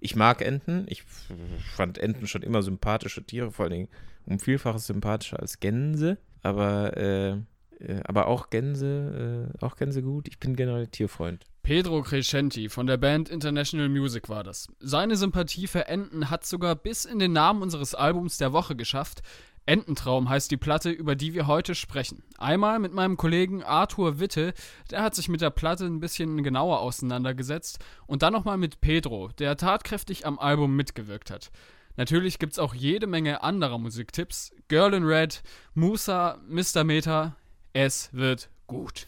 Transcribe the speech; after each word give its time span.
Ich 0.00 0.16
mag 0.16 0.42
Enten. 0.42 0.86
Ich 0.88 1.04
fand 1.74 1.98
Enten 1.98 2.26
schon 2.26 2.42
immer 2.42 2.62
sympathische 2.62 3.24
Tiere, 3.24 3.50
vor 3.50 3.64
allen 3.64 3.72
Dingen 3.72 3.88
um 4.26 4.38
Vielfaches 4.38 4.86
sympathischer 4.86 5.40
als 5.40 5.60
Gänse. 5.60 6.18
Aber, 6.42 6.96
äh, 6.96 7.30
äh, 7.80 8.00
aber 8.04 8.26
auch 8.26 8.50
Gänse, 8.50 9.52
äh, 9.60 9.64
auch 9.64 9.76
Gänse 9.76 10.02
gut. 10.02 10.28
Ich 10.28 10.38
bin 10.38 10.56
generell 10.56 10.86
Tierfreund. 10.88 11.44
Pedro 11.62 12.02
Crescenti 12.02 12.68
von 12.68 12.86
der 12.86 12.96
Band 12.96 13.28
International 13.28 13.88
Music 13.88 14.28
war 14.28 14.44
das. 14.44 14.68
Seine 14.78 15.16
Sympathie 15.16 15.66
für 15.66 15.88
Enten 15.88 16.30
hat 16.30 16.46
sogar 16.46 16.76
bis 16.76 17.04
in 17.04 17.18
den 17.18 17.32
Namen 17.32 17.62
unseres 17.62 17.94
Albums 17.94 18.38
der 18.38 18.52
Woche 18.52 18.76
geschafft. 18.76 19.22
Ententraum 19.66 20.28
heißt 20.28 20.50
die 20.50 20.56
Platte, 20.56 20.90
über 20.90 21.16
die 21.16 21.34
wir 21.34 21.48
heute 21.48 21.74
sprechen. 21.74 22.22
Einmal 22.38 22.78
mit 22.78 22.94
meinem 22.94 23.16
Kollegen 23.16 23.64
Arthur 23.64 24.20
Witte, 24.20 24.54
der 24.90 25.02
hat 25.02 25.14
sich 25.16 25.28
mit 25.28 25.40
der 25.40 25.50
Platte 25.50 25.84
ein 25.84 26.00
bisschen 26.00 26.42
genauer 26.44 26.80
auseinandergesetzt, 26.80 27.80
und 28.06 28.22
dann 28.22 28.32
nochmal 28.32 28.58
mit 28.58 28.80
Pedro, 28.80 29.28
der 29.38 29.56
tatkräftig 29.56 30.24
am 30.24 30.38
Album 30.38 30.76
mitgewirkt 30.76 31.30
hat. 31.30 31.50
Natürlich 31.96 32.38
gibt's 32.38 32.58
auch 32.58 32.74
jede 32.74 33.06
Menge 33.06 33.42
anderer 33.42 33.78
Musiktipps. 33.78 34.52
Girl 34.68 34.94
in 34.94 35.04
Red, 35.04 35.42
Musa, 35.74 36.38
Mr. 36.46 36.84
Meta. 36.84 37.36
Es 37.72 38.10
wird 38.12 38.50
gut. 38.66 39.06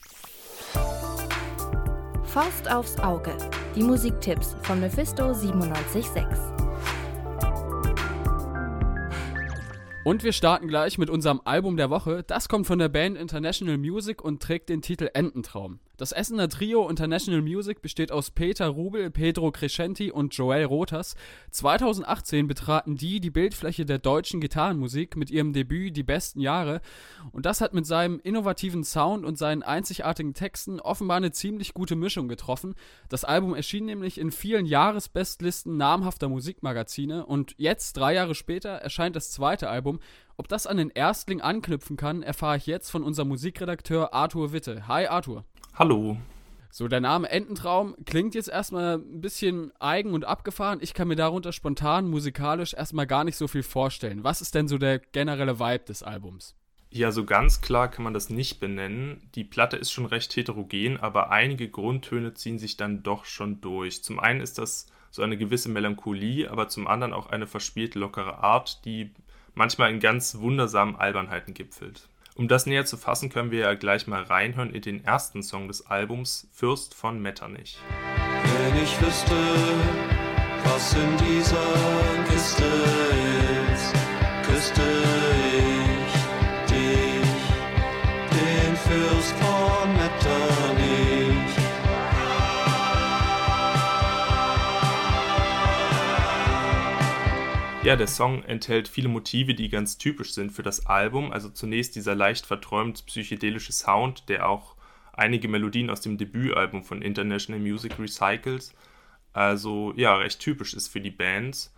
Faust 2.24 2.70
aufs 2.70 2.98
Auge. 2.98 3.37
Die 3.77 3.82
Musiktipps 3.82 4.56
von 4.62 4.80
Mephisto 4.80 5.29
976. 5.29 6.57
Und 10.05 10.25
wir 10.25 10.33
starten 10.33 10.69
gleich 10.69 10.97
mit 10.97 11.11
unserem 11.11 11.41
Album 11.45 11.77
der 11.77 11.91
Woche. 11.91 12.23
Das 12.23 12.48
kommt 12.48 12.66
von 12.66 12.79
der 12.79 12.88
Band 12.88 13.19
International 13.19 13.77
Music 13.77 14.23
und 14.23 14.43
trägt 14.43 14.69
den 14.69 14.80
Titel 14.80 15.11
Ententraum. 15.12 15.80
Das 15.98 16.12
Essener 16.12 16.48
Trio 16.48 16.88
International 16.88 17.43
Music 17.43 17.83
besteht 17.83 18.12
aus 18.12 18.30
Peter 18.30 18.69
Rubel, 18.69 19.11
Pedro 19.11 19.51
Crescenti 19.51 20.12
und 20.12 20.33
Joel 20.33 20.62
Rotas. 20.62 21.16
2018 21.51 22.47
betraten 22.47 22.95
die 22.95 23.19
die 23.19 23.33
Bildfläche 23.33 23.84
der 23.84 23.98
deutschen 23.98 24.41
Gitarrenmusik 24.41 25.16
mit 25.16 25.29
ihrem 25.29 25.52
Debüt 25.52 25.96
Die 25.96 26.05
besten 26.05 26.38
Jahre. 26.38 26.82
Und 27.32 27.46
das 27.46 27.60
hat 27.60 27.74
mit 27.74 27.85
seinem 27.85 28.21
innovativen 28.21 28.85
Sound 28.85 29.24
und 29.24 29.38
seinen 29.38 29.65
einzigartigen 29.65 30.35
Texten 30.35 30.79
offenbar 30.79 31.16
eine 31.16 31.32
ziemlich 31.32 31.74
gute 31.74 31.96
Mischung 31.96 32.29
getroffen. 32.29 32.77
Das 33.09 33.24
Album 33.24 33.57
erschien 33.57 33.85
nämlich 33.85 34.18
in 34.18 34.30
vielen 34.30 34.66
Jahresbestlisten 34.66 35.77
namhafter 35.77 36.29
Musikmagazine 36.29 37.27
und 37.27 37.57
jetzt, 37.59 37.96
drei 37.96 38.15
Jahre 38.15 38.37
später, 38.37 38.71
erscheint 38.71 39.16
das 39.16 39.33
zweite 39.33 39.68
Album 39.68 39.99
ob 40.40 40.46
das 40.46 40.68
an 40.68 40.77
den 40.77 40.90
Erstling 40.90 41.40
anknüpfen 41.40 41.96
kann, 41.96 42.23
erfahre 42.23 42.59
ich 42.59 42.66
jetzt 42.66 42.90
von 42.90 43.02
unserem 43.02 43.27
Musikredakteur 43.27 44.15
Arthur 44.15 44.52
Witte. 44.52 44.87
Hi 44.87 45.09
Arthur. 45.09 45.45
Hallo. 45.79 46.16
So, 46.71 46.88
der 46.88 47.01
Name 47.01 47.30
Ententraum 47.30 47.95
klingt 48.04 48.34
jetzt 48.34 48.48
erstmal 48.48 48.96
ein 48.96 49.21
bisschen 49.21 49.71
eigen 49.79 50.12
und 50.12 50.24
abgefahren. 50.24 50.80
Ich 50.82 50.93
kann 50.93 51.07
mir 51.07 51.15
darunter 51.15 51.52
spontan 51.52 52.10
musikalisch 52.10 52.74
erstmal 52.74 53.07
gar 53.07 53.23
nicht 53.23 53.37
so 53.37 53.46
viel 53.46 53.62
vorstellen. 53.62 54.24
Was 54.24 54.40
ist 54.40 54.56
denn 54.56 54.66
so 54.66 54.76
der 54.76 54.99
generelle 54.99 55.60
Vibe 55.60 55.84
des 55.84 56.02
Albums? 56.02 56.56
Ja, 56.90 57.12
so 57.12 57.24
ganz 57.24 57.60
klar 57.60 57.87
kann 57.87 58.02
man 58.02 58.12
das 58.12 58.29
nicht 58.29 58.59
benennen. 58.59 59.30
Die 59.37 59.45
Platte 59.45 59.76
ist 59.76 59.93
schon 59.93 60.06
recht 60.06 60.34
heterogen, 60.34 60.99
aber 60.99 61.30
einige 61.30 61.68
Grundtöne 61.68 62.34
ziehen 62.34 62.59
sich 62.59 62.76
dann 62.76 63.04
doch 63.04 63.24
schon 63.24 63.60
durch. 63.60 64.03
Zum 64.03 64.19
einen 64.19 64.41
ist 64.41 64.59
das 64.59 64.88
so 65.12 65.22
eine 65.22 65.37
gewisse 65.37 65.69
Melancholie, 65.69 66.50
aber 66.50 66.66
zum 66.66 66.88
anderen 66.88 67.12
auch 67.12 67.28
eine 67.28 67.47
verspielte 67.47 68.00
lockere 68.00 68.38
Art, 68.38 68.84
die 68.84 69.12
manchmal 69.54 69.93
in 69.93 70.00
ganz 70.00 70.38
wundersamen 70.38 70.97
Albernheiten 70.97 71.54
gipfelt. 71.54 72.09
Um 72.38 72.47
das 72.47 72.66
näher 72.66 72.86
zu 72.86 72.97
fassen, 72.97 73.31
können 73.31 73.50
wir 73.50 73.58
ja 73.58 73.75
gleich 73.75 74.06
mal 74.06 74.22
reinhören 74.22 74.72
in 74.72 74.81
den 74.81 75.04
ersten 75.04 75.42
Song 75.42 75.66
des 75.66 75.84
Albums, 75.86 76.47
Fürst 76.53 76.94
von 76.94 77.20
Metternich. 77.20 77.81
Wenn 78.44 78.81
ich 78.81 79.00
wüsste, 79.00 79.34
was 80.62 80.94
in 80.94 81.16
dieser 81.16 81.59
Kiste 82.31 82.62
ist, 83.75 83.92
küsste 84.47 84.82
ich 85.59 86.72
dich, 86.72 87.42
den 88.31 88.76
Fürst 88.76 89.34
von 89.34 89.93
Metternich. 89.94 90.47
Ja, 97.88 97.97
der 97.97 98.06
Song 98.06 98.43
enthält 98.43 98.87
viele 98.87 99.09
Motive, 99.09 99.54
die 99.54 99.71
ganz 99.71 99.97
typisch 99.97 100.34
sind 100.34 100.53
für 100.53 100.62
das 100.62 100.84
Album. 100.84 101.32
Also 101.32 101.49
zunächst 101.49 101.97
dieser 101.97 102.15
leicht 102.15 102.44
verträumt 102.44 103.06
psychedelische 103.06 103.72
Sound, 103.72 104.28
der 104.28 104.47
auch 104.47 104.76
einige 105.15 105.49
Melodien 105.49 105.88
aus 105.88 106.03
dem 106.03 106.19
Debütalbum 106.19 106.84
von 106.84 107.00
International 107.00 107.59
Music 107.59 107.98
recycelt. 107.98 108.75
Also 109.32 109.94
ja, 109.97 110.15
recht 110.16 110.38
typisch 110.38 110.75
ist 110.75 110.88
für 110.88 111.00
die 111.00 111.10
Bands. 111.10 111.75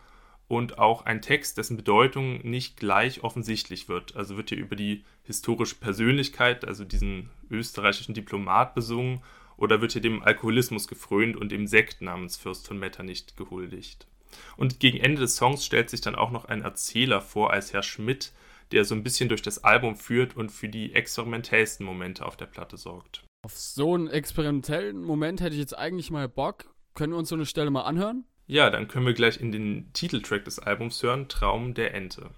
Und 0.48 0.78
auch 0.80 1.06
ein 1.06 1.22
Text, 1.22 1.58
dessen 1.58 1.76
Bedeutung 1.76 2.40
nicht 2.40 2.76
gleich 2.76 3.22
offensichtlich 3.22 3.88
wird. 3.88 4.16
Also 4.16 4.36
wird 4.36 4.48
hier 4.48 4.58
über 4.58 4.74
die 4.74 5.04
historische 5.22 5.76
Persönlichkeit, 5.76 6.64
also 6.64 6.84
diesen 6.84 7.30
österreichischen 7.50 8.14
Diplomat 8.14 8.74
besungen, 8.74 9.22
oder 9.56 9.80
wird 9.80 9.92
hier 9.92 10.02
dem 10.02 10.24
Alkoholismus 10.24 10.88
gefrönt 10.88 11.36
und 11.36 11.52
dem 11.52 11.68
Sekt 11.68 12.00
namens 12.02 12.36
Fürst 12.36 12.66
von 12.66 12.80
Metternich 12.80 13.26
gehuldigt. 13.36 14.08
Und 14.56 14.80
gegen 14.80 14.98
Ende 14.98 15.20
des 15.20 15.36
Songs 15.36 15.64
stellt 15.64 15.90
sich 15.90 16.00
dann 16.00 16.14
auch 16.14 16.30
noch 16.30 16.44
ein 16.44 16.62
Erzähler 16.62 17.20
vor 17.20 17.52
als 17.52 17.72
Herr 17.72 17.82
Schmidt, 17.82 18.32
der 18.72 18.84
so 18.84 18.94
ein 18.94 19.02
bisschen 19.02 19.28
durch 19.28 19.42
das 19.42 19.64
Album 19.64 19.96
führt 19.96 20.36
und 20.36 20.50
für 20.50 20.68
die 20.68 20.94
experimentellsten 20.94 21.84
Momente 21.84 22.24
auf 22.24 22.36
der 22.36 22.46
Platte 22.46 22.76
sorgt. 22.76 23.24
Auf 23.42 23.56
so 23.56 23.94
einen 23.94 24.08
experimentellen 24.08 25.02
Moment 25.02 25.40
hätte 25.40 25.54
ich 25.54 25.60
jetzt 25.60 25.76
eigentlich 25.76 26.10
mal 26.10 26.28
Bock. 26.28 26.66
Können 26.94 27.12
wir 27.12 27.18
uns 27.18 27.30
so 27.30 27.34
eine 27.34 27.46
Stelle 27.46 27.70
mal 27.70 27.82
anhören? 27.82 28.24
Ja, 28.46 28.68
dann 28.68 28.88
können 28.88 29.06
wir 29.06 29.14
gleich 29.14 29.40
in 29.40 29.52
den 29.52 29.92
Titeltrack 29.92 30.44
des 30.44 30.58
Albums 30.58 31.02
hören, 31.02 31.28
Traum 31.28 31.72
der 31.72 31.94
Ente. 31.94 32.30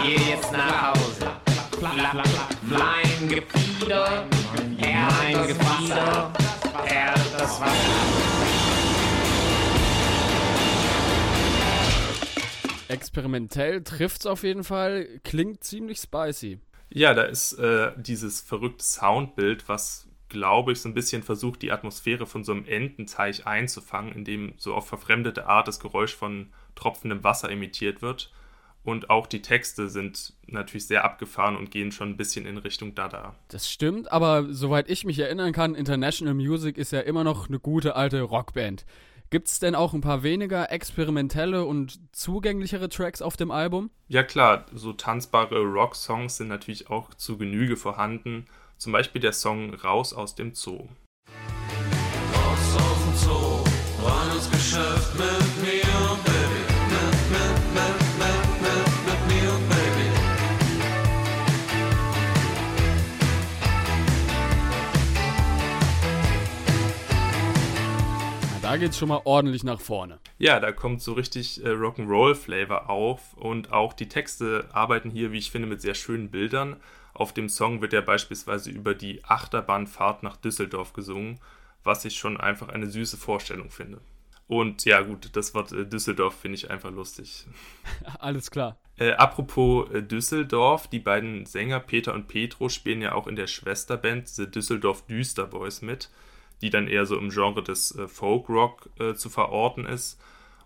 Gehe 0.00 0.18
jetzt 0.30 0.52
nach 0.52 0.94
Hause. 0.94 1.30
Mein 2.62 3.28
Gefieder, 3.28 4.26
mein 4.80 5.46
Gefieder, 5.46 6.32
er 6.86 7.14
das 7.36 7.60
Wasser. 7.60 8.32
Experimentell 12.88 13.82
trifft's 13.82 14.26
auf 14.26 14.42
jeden 14.42 14.64
Fall, 14.64 15.08
klingt 15.24 15.64
ziemlich 15.64 15.98
spicy. 15.98 16.60
Ja, 16.90 17.14
da 17.14 17.22
ist 17.22 17.54
äh, 17.54 17.92
dieses 17.96 18.42
verrückte 18.42 18.84
Soundbild, 18.84 19.68
was, 19.68 20.08
glaube 20.28 20.72
ich, 20.72 20.80
so 20.80 20.90
ein 20.90 20.94
bisschen 20.94 21.22
versucht, 21.22 21.62
die 21.62 21.72
Atmosphäre 21.72 22.26
von 22.26 22.44
so 22.44 22.52
einem 22.52 22.66
Ententeich 22.66 23.46
einzufangen, 23.46 24.12
in 24.12 24.24
dem 24.24 24.52
so 24.58 24.74
auf 24.74 24.88
verfremdete 24.88 25.46
Art 25.46 25.68
das 25.68 25.80
Geräusch 25.80 26.14
von 26.14 26.52
tropfendem 26.74 27.24
Wasser 27.24 27.50
imitiert 27.50 28.02
wird. 28.02 28.30
Und 28.84 29.10
auch 29.10 29.26
die 29.26 29.42
Texte 29.42 29.88
sind 29.88 30.34
natürlich 30.46 30.86
sehr 30.86 31.04
abgefahren 31.04 31.56
und 31.56 31.70
gehen 31.70 31.92
schon 31.92 32.10
ein 32.10 32.16
bisschen 32.16 32.46
in 32.46 32.58
Richtung 32.58 32.94
Dada. 32.94 33.36
Das 33.48 33.70
stimmt, 33.70 34.10
aber 34.10 34.52
soweit 34.52 34.90
ich 34.90 35.04
mich 35.04 35.18
erinnern 35.18 35.52
kann, 35.52 35.74
International 35.74 36.34
Music 36.34 36.76
ist 36.78 36.90
ja 36.90 37.00
immer 37.00 37.22
noch 37.22 37.48
eine 37.48 37.60
gute 37.60 37.94
alte 37.94 38.22
Rockband. 38.22 38.84
Gibt's 39.30 39.60
denn 39.60 39.74
auch 39.74 39.94
ein 39.94 40.02
paar 40.02 40.22
weniger 40.24 40.70
experimentelle 40.70 41.64
und 41.64 42.00
zugänglichere 42.14 42.90
Tracks 42.90 43.22
auf 43.22 43.36
dem 43.36 43.50
Album? 43.50 43.90
Ja 44.08 44.24
klar, 44.24 44.66
so 44.74 44.92
tanzbare 44.92 45.62
Rock-Songs 45.62 46.36
sind 46.36 46.48
natürlich 46.48 46.90
auch 46.90 47.14
zu 47.14 47.38
Genüge 47.38 47.76
vorhanden. 47.76 48.46
Zum 48.76 48.92
Beispiel 48.92 49.22
der 49.22 49.32
Song 49.32 49.72
Raus 49.72 50.12
aus 50.12 50.34
dem 50.34 50.54
Zoo. 50.54 50.88
Raus 52.34 52.76
aus 52.76 53.04
dem 53.04 53.14
Zoo, 53.16 53.64
rein 54.04 54.36
ins 54.36 54.50
Geschäft 54.50 55.18
mit 55.18 55.51
geht's 68.82 68.98
schon 68.98 69.10
mal 69.10 69.20
ordentlich 69.26 69.62
nach 69.62 69.80
vorne. 69.80 70.18
Ja, 70.38 70.58
da 70.58 70.72
kommt 70.72 71.02
so 71.02 71.12
richtig 71.12 71.64
äh, 71.64 71.68
Rock'n'Roll-Flavor 71.68 72.90
auf 72.90 73.32
und 73.34 73.72
auch 73.72 73.92
die 73.92 74.08
Texte 74.08 74.68
arbeiten 74.72 75.08
hier, 75.08 75.30
wie 75.30 75.38
ich 75.38 75.52
finde, 75.52 75.68
mit 75.68 75.80
sehr 75.80 75.94
schönen 75.94 76.32
Bildern. 76.32 76.74
Auf 77.14 77.32
dem 77.32 77.48
Song 77.48 77.80
wird 77.80 77.92
ja 77.92 78.00
beispielsweise 78.00 78.72
über 78.72 78.96
die 78.96 79.22
Achterbahnfahrt 79.22 80.24
nach 80.24 80.36
Düsseldorf 80.36 80.94
gesungen, 80.94 81.38
was 81.84 82.04
ich 82.04 82.16
schon 82.16 82.40
einfach 82.40 82.70
eine 82.70 82.88
süße 82.88 83.18
Vorstellung 83.18 83.70
finde. 83.70 84.00
Und 84.48 84.84
ja, 84.84 85.00
gut, 85.02 85.30
das 85.36 85.54
Wort 85.54 85.70
äh, 85.70 85.86
Düsseldorf 85.86 86.34
finde 86.40 86.56
ich 86.56 86.68
einfach 86.68 86.90
lustig. 86.90 87.46
Alles 88.18 88.50
klar. 88.50 88.78
Äh, 88.98 89.12
apropos 89.12 89.92
äh, 89.92 90.02
Düsseldorf, 90.02 90.88
die 90.88 90.98
beiden 90.98 91.46
Sänger 91.46 91.78
Peter 91.78 92.14
und 92.14 92.26
Petro 92.26 92.68
spielen 92.68 93.00
ja 93.00 93.14
auch 93.14 93.28
in 93.28 93.36
der 93.36 93.46
Schwesterband 93.46 94.26
The 94.26 94.50
Düsseldorf 94.50 95.06
Düster 95.06 95.46
Boys 95.46 95.82
mit, 95.82 96.10
die 96.62 96.70
dann 96.70 96.88
eher 96.88 97.04
so 97.04 97.18
im 97.18 97.28
Genre 97.30 97.62
des 97.62 97.94
äh, 97.96 98.08
Folk-Rock 98.08 98.88
äh, 98.98 99.14
zu 99.14 99.28
verorten 99.28 99.84
ist. 99.84 100.18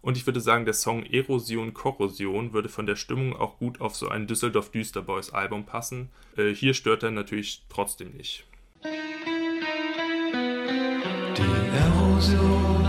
Und 0.02 0.16
ich 0.16 0.24
würde 0.24 0.40
sagen, 0.40 0.64
der 0.64 0.74
Song 0.74 1.04
Erosion 1.04 1.74
Korrosion 1.74 2.52
würde 2.52 2.68
von 2.68 2.86
der 2.86 2.94
Stimmung 2.94 3.34
auch 3.34 3.58
gut 3.58 3.80
auf 3.80 3.96
so 3.96 4.08
ein 4.08 4.28
Düsseldorf 4.28 4.70
Düsterboys 4.70 5.30
Album 5.30 5.64
passen. 5.64 6.10
Äh, 6.36 6.54
hier 6.54 6.74
stört 6.74 7.02
er 7.02 7.10
natürlich 7.10 7.64
trotzdem 7.68 8.12
nicht. 8.12 8.44
Die 11.36 11.42
Erosion 11.76 12.82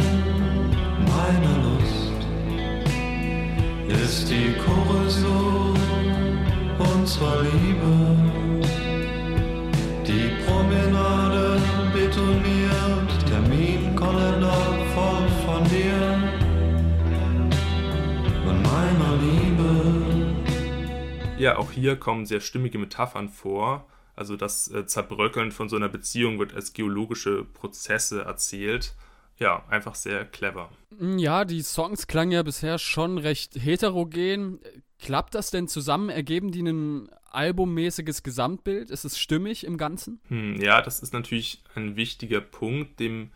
meiner 1.07 1.57
Lust 1.63 2.27
ist 4.03 4.29
die 4.29 4.53
Korrosion 4.63 5.75
unserer 6.77 7.41
Liebe. 7.41 8.16
Ja, 21.37 21.57
auch 21.57 21.71
hier 21.71 21.97
kommen 21.97 22.25
sehr 22.25 22.41
stimmige 22.41 22.79
Metaphern 22.79 23.29
vor. 23.29 23.87
Also 24.15 24.35
das 24.35 24.71
äh, 24.71 24.87
Zerbröckeln 24.87 25.51
von 25.51 25.69
so 25.69 25.75
einer 25.75 25.87
Beziehung 25.87 26.39
wird 26.39 26.55
als 26.55 26.73
geologische 26.73 27.43
Prozesse 27.43 28.23
erzählt. 28.23 28.95
Ja, 29.37 29.63
einfach 29.69 29.93
sehr 29.93 30.25
clever. 30.25 30.71
Ja, 30.99 31.45
die 31.45 31.61
Songs 31.61 32.07
klangen 32.07 32.31
ja 32.31 32.41
bisher 32.41 32.79
schon 32.79 33.19
recht 33.19 33.53
heterogen. 33.53 34.59
Klappt 34.97 35.35
das 35.35 35.51
denn 35.51 35.67
zusammen? 35.67 36.09
Ergeben 36.09 36.51
die 36.51 36.63
ein 36.63 37.07
albummäßiges 37.29 38.23
Gesamtbild? 38.23 38.89
Ist 38.89 39.05
es 39.05 39.19
stimmig 39.19 39.63
im 39.63 39.77
Ganzen? 39.77 40.19
Hm, 40.29 40.59
ja, 40.59 40.81
das 40.81 41.01
ist 41.01 41.13
natürlich 41.13 41.63
ein 41.75 41.95
wichtiger 41.95 42.41
Punkt. 42.41 42.99
Dem, 42.99 43.29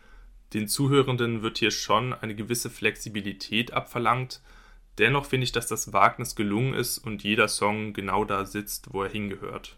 den 0.56 0.68
Zuhörenden 0.68 1.44
wird 1.44 1.60
hier 1.60 1.70
schon 1.70 2.14
eine 2.14 2.34
gewisse 2.34 2.72
Flexibilität 2.72 3.74
abverlangt. 3.74 4.42
Dennoch 5.02 5.26
finde 5.26 5.46
ich, 5.46 5.52
dass 5.52 5.66
das 5.66 5.94
Wagnis 5.94 6.36
gelungen 6.36 6.76
ist 6.76 7.00
und 7.00 7.24
jeder 7.24 7.48
Song 7.48 7.92
genau 7.92 8.24
da 8.24 8.46
sitzt, 8.46 8.94
wo 8.94 9.02
er 9.02 9.10
hingehört. 9.10 9.76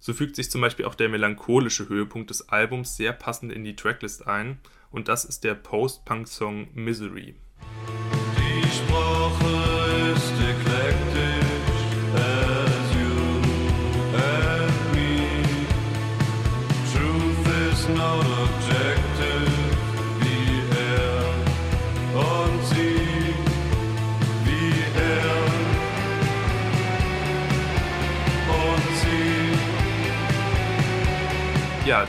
So 0.00 0.12
fügt 0.12 0.34
sich 0.34 0.50
zum 0.50 0.60
Beispiel 0.60 0.86
auch 0.86 0.96
der 0.96 1.08
melancholische 1.08 1.88
Höhepunkt 1.88 2.30
des 2.30 2.48
Albums 2.48 2.96
sehr 2.96 3.12
passend 3.12 3.52
in 3.52 3.62
die 3.62 3.76
Tracklist 3.76 4.26
ein 4.26 4.58
und 4.90 5.06
das 5.06 5.24
ist 5.24 5.44
der 5.44 5.54
Post-Punk-Song 5.54 6.66
Misery. 6.74 7.36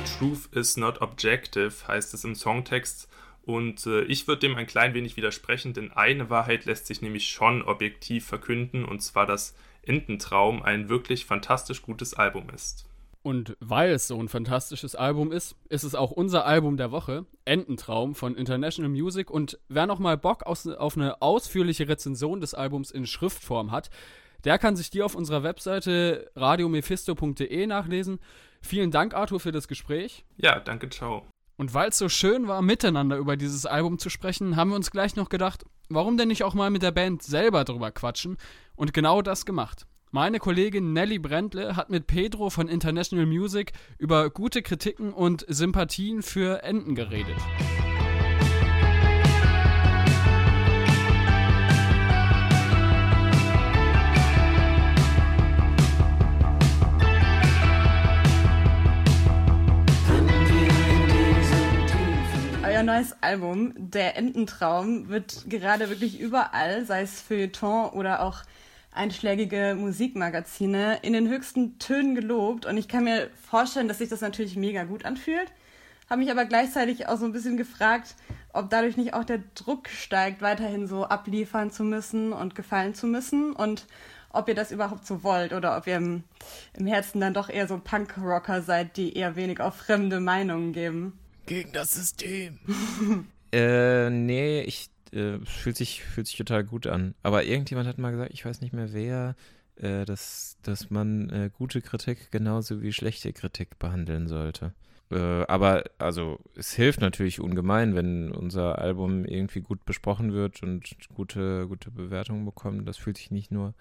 Truth 0.06 0.50
is 0.52 0.78
not 0.78 1.02
objective 1.02 1.88
heißt 1.88 2.14
es 2.14 2.24
im 2.24 2.36
Songtext 2.36 3.08
und 3.44 3.86
äh, 3.86 4.02
ich 4.04 4.28
würde 4.28 4.48
dem 4.48 4.56
ein 4.56 4.68
klein 4.68 4.94
wenig 4.94 5.16
widersprechen, 5.18 5.74
denn 5.74 5.92
eine 5.92 6.30
Wahrheit 6.30 6.66
lässt 6.66 6.88
sich 6.88 7.02
nämlich 7.02 7.30
schon 7.30 7.62
objektiv 7.62 8.26
verkünden 8.26 8.84
und 8.84 9.02
zwar, 9.02 9.26
dass 9.26 9.56
Ententraum 9.84 10.62
ein 10.62 10.90
wirklich 10.90 11.26
fantastisch 11.26 11.82
gutes 11.82 12.14
Album 12.14 12.50
ist. 12.50 12.88
Und 13.24 13.58
weil 13.60 13.92
es 13.92 14.08
so 14.08 14.18
ein 14.20 14.30
fantastisches 14.30 14.96
Album 14.96 15.32
ist, 15.32 15.56
ist 15.70 15.84
es 15.84 15.96
auch 15.96 16.12
unser 16.12 16.46
Album 16.46 16.78
der 16.78 16.92
Woche, 16.92 17.26
Ententraum 17.46 18.16
von 18.16 18.36
International 18.36 18.90
Music. 18.90 19.30
Und 19.30 19.60
wer 19.68 19.86
noch 19.86 20.00
mal 20.00 20.18
Bock 20.18 20.44
aus, 20.44 20.66
auf 20.66 20.96
eine 20.96 21.22
ausführliche 21.22 21.90
Rezension 21.90 22.40
des 22.40 22.54
Albums 22.54 22.90
in 22.90 23.06
Schriftform 23.06 23.72
hat, 23.72 23.90
der 24.46 24.58
kann 24.58 24.78
sich 24.78 24.90
die 24.90 25.02
auf 25.02 25.16
unserer 25.16 25.44
Webseite 25.44 26.32
radiomephisto.de 26.36 27.68
nachlesen. 27.68 28.20
Vielen 28.62 28.92
Dank, 28.92 29.14
Arthur, 29.14 29.40
für 29.40 29.52
das 29.52 29.68
Gespräch. 29.68 30.26
Ja, 30.38 30.60
danke, 30.60 30.90
ciao. 30.90 31.26
Und 31.58 31.74
weil 31.74 31.90
es 31.90 31.98
so 31.98 32.08
schön 32.08 32.48
war, 32.48 32.62
miteinander 32.62 33.18
über 33.18 33.36
dieses 33.36 33.66
Album 33.66 33.98
zu 33.98 34.10
sprechen, 34.10 34.56
haben 34.56 34.70
wir 34.70 34.76
uns 34.76 34.92
gleich 34.92 35.16
noch 35.16 35.30
gedacht, 35.30 35.66
warum 35.90 36.18
denn 36.18 36.28
nicht 36.28 36.44
auch 36.44 36.54
mal 36.54 36.70
mit 36.70 36.84
der 36.84 36.92
Band 36.92 37.24
selber 37.24 37.64
drüber 37.64 37.92
quatschen? 37.92 38.38
Und 38.76 38.94
genau 38.94 39.24
das 39.24 39.46
gemacht. 39.46 39.88
Meine 40.12 40.40
Kollegin 40.40 40.94
Nelly 40.94 41.20
Brentle 41.20 41.76
hat 41.76 41.90
mit 41.90 42.08
Pedro 42.08 42.50
von 42.50 42.68
International 42.68 43.26
Music 43.26 43.74
über 43.98 44.30
gute 44.30 44.62
Kritiken 44.62 45.12
und 45.12 45.46
Sympathien 45.50 46.22
für 46.22 46.64
Enten 46.64 46.96
geredet. 46.96 47.38
Euer 62.78 62.84
neues 62.84 63.16
Album, 63.22 63.74
Der 63.76 64.18
Ententraum, 64.18 65.10
wird 65.10 65.50
gerade 65.50 65.90
wirklich 65.90 66.20
überall, 66.20 66.86
sei 66.86 67.02
es 67.02 67.22
Feuilleton 67.22 67.90
oder 67.90 68.22
auch 68.22 68.44
einschlägige 68.92 69.76
Musikmagazine, 69.76 71.00
in 71.02 71.14
den 71.14 71.28
höchsten 71.28 71.80
Tönen 71.80 72.14
gelobt. 72.14 72.68
Und 72.68 72.78
ich 72.78 72.88
kann 72.88 73.06
mir 73.06 73.32
vorstellen, 73.50 73.88
dass 73.88 73.98
sich 73.98 74.10
das 74.10 74.22
natürlich 74.22 74.58
mega 74.58 74.84
gut 74.84 75.06
anfühlt. 75.06 75.52
Habe 76.08 76.20
mich 76.20 76.30
aber 76.30 76.46
gleichzeitig 76.46 77.08
auch 77.08 77.18
so 77.18 77.26
ein 77.26 77.32
bisschen 77.32 77.58
gefragt, 77.58 78.14
ob 78.54 78.70
dadurch 78.70 78.96
nicht 78.96 79.16
auch 79.16 79.24
der 79.24 79.40
Druck 79.56 79.90
steigt, 79.90 80.44
weiterhin 80.44 80.86
so 80.86 81.04
abliefern 81.04 81.72
zu 81.72 81.84
müssen 81.84 82.32
und 82.32 82.54
gefallen 82.54 82.94
zu 82.94 83.08
müssen 83.08 83.54
und 83.54 83.88
ob 84.30 84.48
ihr 84.50 84.56
das 84.56 84.72
überhaupt 84.72 85.08
so 85.08 85.24
wollt 85.24 85.52
oder 85.52 85.78
ob 85.78 85.88
ihr 85.88 85.96
im, 85.96 86.26
im 86.76 86.86
Herzen 86.86 87.22
dann 87.22 87.34
doch 87.34 87.50
eher 87.50 87.68
so 87.68 87.82
Punk-Rocker 87.84 88.62
seid, 88.62 88.98
die 88.98 89.18
eher 89.18 89.36
wenig 89.36 89.62
auf 89.62 89.78
fremde 89.78 90.20
Meinungen 90.20 90.74
geben. 90.74 91.18
Gegen 91.48 91.72
das 91.72 91.94
System. 91.94 92.60
äh, 93.54 94.10
nee, 94.10 94.62
ich 94.62 94.90
äh, 95.14 95.40
fühlt 95.46 95.78
sich 95.78 96.04
fühlt 96.04 96.28
sich 96.28 96.36
total 96.36 96.64
gut 96.64 96.88
an. 96.88 97.16
Aber 97.24 97.46
irgendjemand 97.46 97.88
hat 97.88 97.98
mal 97.98 98.12
gesagt, 98.12 98.34
ich 98.34 98.46
weiß 98.46 98.62
nicht 98.62 98.74
mehr 98.74 98.94
wer, 98.94 99.36
äh, 99.78 100.06
dass 100.06 100.58
dass 100.62 100.90
man 100.90 101.30
äh, 101.30 101.50
gute 101.52 101.82
Kritik 101.82 102.32
genauso 102.32 102.82
wie 102.82 102.92
schlechte 102.92 103.32
Kritik 103.32 103.80
behandeln 103.80 104.28
sollte. 104.28 104.74
Äh, 105.10 105.46
aber 105.48 105.86
also 106.00 106.40
es 106.56 106.74
hilft 106.74 107.00
natürlich 107.00 107.40
ungemein, 107.40 107.96
wenn 107.96 108.32
unser 108.32 108.80
Album 108.80 109.24
irgendwie 109.24 109.62
gut 109.62 109.86
besprochen 109.86 110.34
wird 110.34 110.62
und 110.64 110.98
gute 111.16 111.66
gute 111.68 111.92
Bewertungen 111.92 112.44
bekommt. 112.44 112.86
Das 112.88 112.98
fühlt 112.98 113.18
sich 113.18 113.32
nicht 113.32 113.52
nur 113.52 113.74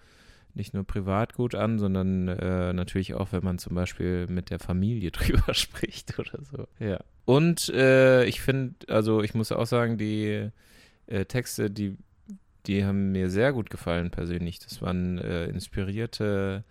nicht 0.53 0.73
nur 0.73 0.85
privat 0.85 1.33
gut 1.33 1.53
an, 1.53 1.79
sondern 1.79 2.29
äh, 2.29 2.73
natürlich 2.73 3.13
auch, 3.13 3.33
wenn 3.33 3.43
man 3.43 3.59
zum 3.59 3.75
Beispiel 3.75 4.27
mit 4.27 4.49
der 4.49 4.59
Familie 4.59 5.11
drüber 5.11 5.53
spricht 5.53 6.17
oder 6.17 6.39
so. 6.43 6.67
Ja. 6.79 6.99
Und 7.27 7.67
äh, 7.67 8.23
ich 8.23 8.39
finde, 8.39 8.73
also 8.87 9.21
ich 9.21 9.33
muss 9.33 9.51
auch 9.51 9.65
sagen, 9.65 9.97
die 9.97 10.49
äh, 11.07 11.25
Texte, 11.25 11.69
die, 11.69 11.97
die 12.67 12.85
haben 12.85 13.11
mir 13.11 13.29
sehr 13.29 13.51
gut 13.51 13.69
gefallen 13.69 14.11
persönlich. 14.11 14.59
Das 14.59 14.81
waren 14.81 15.17
äh, 15.17 15.47
inspirierte 15.47 16.63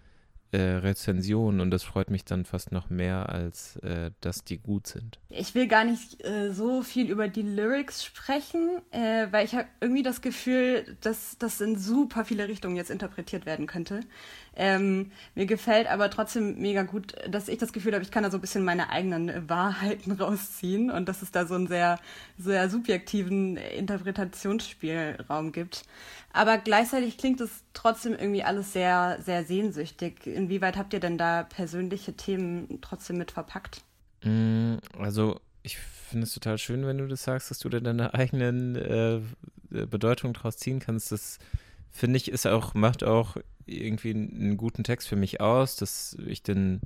äh, 0.53 0.59
Rezensionen 0.59 1.61
und 1.61 1.71
das 1.71 1.83
freut 1.83 2.09
mich 2.09 2.25
dann 2.25 2.47
fast 2.47 2.73
noch 2.73 2.89
mehr, 2.89 3.29
als 3.29 3.77
äh, 3.83 4.13
dass 4.23 4.45
die 4.45 4.57
gut 4.57 4.87
sind. 4.87 5.19
Ich 5.29 5.55
will 5.55 5.69
gar 5.69 5.85
nicht 5.85 6.25
äh, 6.25 6.55
so 6.55 6.81
viel 6.83 7.11
über 7.11 7.29
die 7.29 7.43
Lyrics 7.43 8.03
sprechen, 8.03 8.81
weil 8.93 9.45
ich 9.45 9.55
habe 9.55 9.69
irgendwie 9.83 10.03
das 10.03 10.23
Gefühl, 10.23 10.97
dass 11.03 11.37
das 11.37 11.61
in 11.61 11.77
super 11.77 12.25
viele 12.25 12.49
Richtungen 12.49 12.77
jetzt 12.77 12.91
interpretiert 12.91 13.45
werden 13.45 13.67
könnte. 13.67 14.01
Ähm, 14.59 15.13
mir 15.35 15.45
gefällt 15.45 15.87
aber 15.87 16.09
trotzdem 16.09 16.59
mega 16.59 16.83
gut, 16.83 17.15
dass 17.29 17.49
ich 17.49 17.59
das 17.59 17.75
Gefühl 17.75 17.93
habe, 17.93 18.03
ich 18.03 18.11
kann 18.11 18.23
da 18.23 18.31
so 18.31 18.39
ein 18.39 18.41
bisschen 18.41 18.65
meine 18.65 18.89
eigenen 18.89 19.49
Wahrheiten 19.49 20.13
rausziehen 20.21 20.91
und 20.91 21.07
dass 21.09 21.21
es 21.21 21.31
da 21.31 21.47
so 21.47 21.55
einen 21.55 21.67
sehr, 21.67 21.99
sehr 22.39 22.71
subjektiven 22.71 23.59
Interpretationsspielraum 23.59 25.53
gibt. 25.53 25.85
Aber 26.33 26.57
gleichzeitig 26.59 27.19
klingt 27.19 27.41
es 27.41 27.51
trotzdem 27.75 28.13
irgendwie 28.13 28.43
alles 28.43 28.73
sehr, 28.73 29.19
sehr 29.23 29.45
sehnsüchtig. 29.45 30.27
Inwieweit 30.27 30.77
habt 30.77 30.95
ihr 30.95 31.01
denn 31.01 31.19
da 31.19 31.43
persönliche 31.43 32.15
Themen 32.15 32.79
trotzdem 32.81 33.19
mit 33.19 33.33
verpackt? 33.33 33.83
Mm, 34.23 34.77
Also 34.99 35.39
ich 35.63 35.79
finde 35.79 36.25
es 36.25 36.33
total 36.33 36.57
schön, 36.59 36.87
wenn 36.87 36.99
du 36.99 37.07
das 37.09 37.25
sagst, 37.25 37.51
dass 37.51 37.59
du 37.59 37.69
da 37.69 37.81
deine 37.81 38.15
eigenen 38.15 38.77
äh, 38.77 39.21
Bedeutung 39.71 40.33
draus 40.33 40.57
ziehen 40.57 40.79
kannst. 40.79 41.13
Das 41.13 41.39
finde 41.91 42.17
ich 42.19 42.31
ist 42.31 42.47
auch, 42.47 42.75
macht 42.75 43.05
auch 43.05 43.37
irgendwie 43.67 44.11
einen 44.11 44.57
guten 44.57 44.85
Text 44.85 45.09
für 45.09 45.17
mich 45.17 45.41
aus, 45.41 45.77
dass 45.77 46.17
ich 46.27 46.43
den 46.43 46.81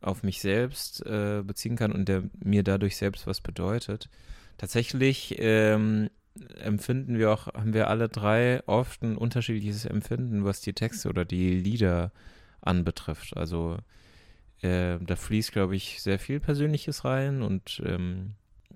auf 0.00 0.22
mich 0.22 0.40
selbst 0.40 1.04
äh, 1.06 1.42
beziehen 1.44 1.76
kann 1.76 1.92
und 1.92 2.08
der 2.08 2.24
mir 2.42 2.62
dadurch 2.62 2.96
selbst 2.96 3.26
was 3.26 3.40
bedeutet. 3.40 4.08
Tatsächlich 4.58 5.36
ähm, 5.38 6.10
empfinden 6.60 7.18
wir 7.18 7.32
auch, 7.32 7.46
haben 7.48 7.74
wir 7.74 7.88
alle 7.88 8.08
drei 8.08 8.62
oft 8.66 9.02
ein 9.02 9.16
unterschiedliches 9.16 9.84
Empfinden, 9.84 10.44
was 10.44 10.60
die 10.60 10.72
Texte 10.72 11.08
oder 11.08 11.24
die 11.24 11.58
Lieder 11.58 12.12
anbetrifft. 12.60 13.36
Also 13.36 13.78
äh, 14.60 14.98
da 15.00 15.16
fließt, 15.16 15.52
glaube 15.52 15.76
ich, 15.76 16.02
sehr 16.02 16.18
viel 16.18 16.40
Persönliches 16.40 17.04
rein 17.04 17.42
und 17.42 17.82
ähm, 17.84 18.34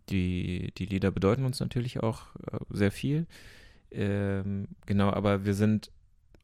die, 0.09 0.73
die 0.77 0.87
Lieder 0.87 1.11
bedeuten 1.11 1.45
uns 1.45 1.61
natürlich 1.61 2.01
auch 2.03 2.35
äh, 2.37 2.59
sehr 2.71 2.93
viel. 2.93 3.27
Ähm, 3.91 4.69
genau, 4.85 5.11
aber 5.11 5.45
wir 5.45 5.55
sind 5.55 5.91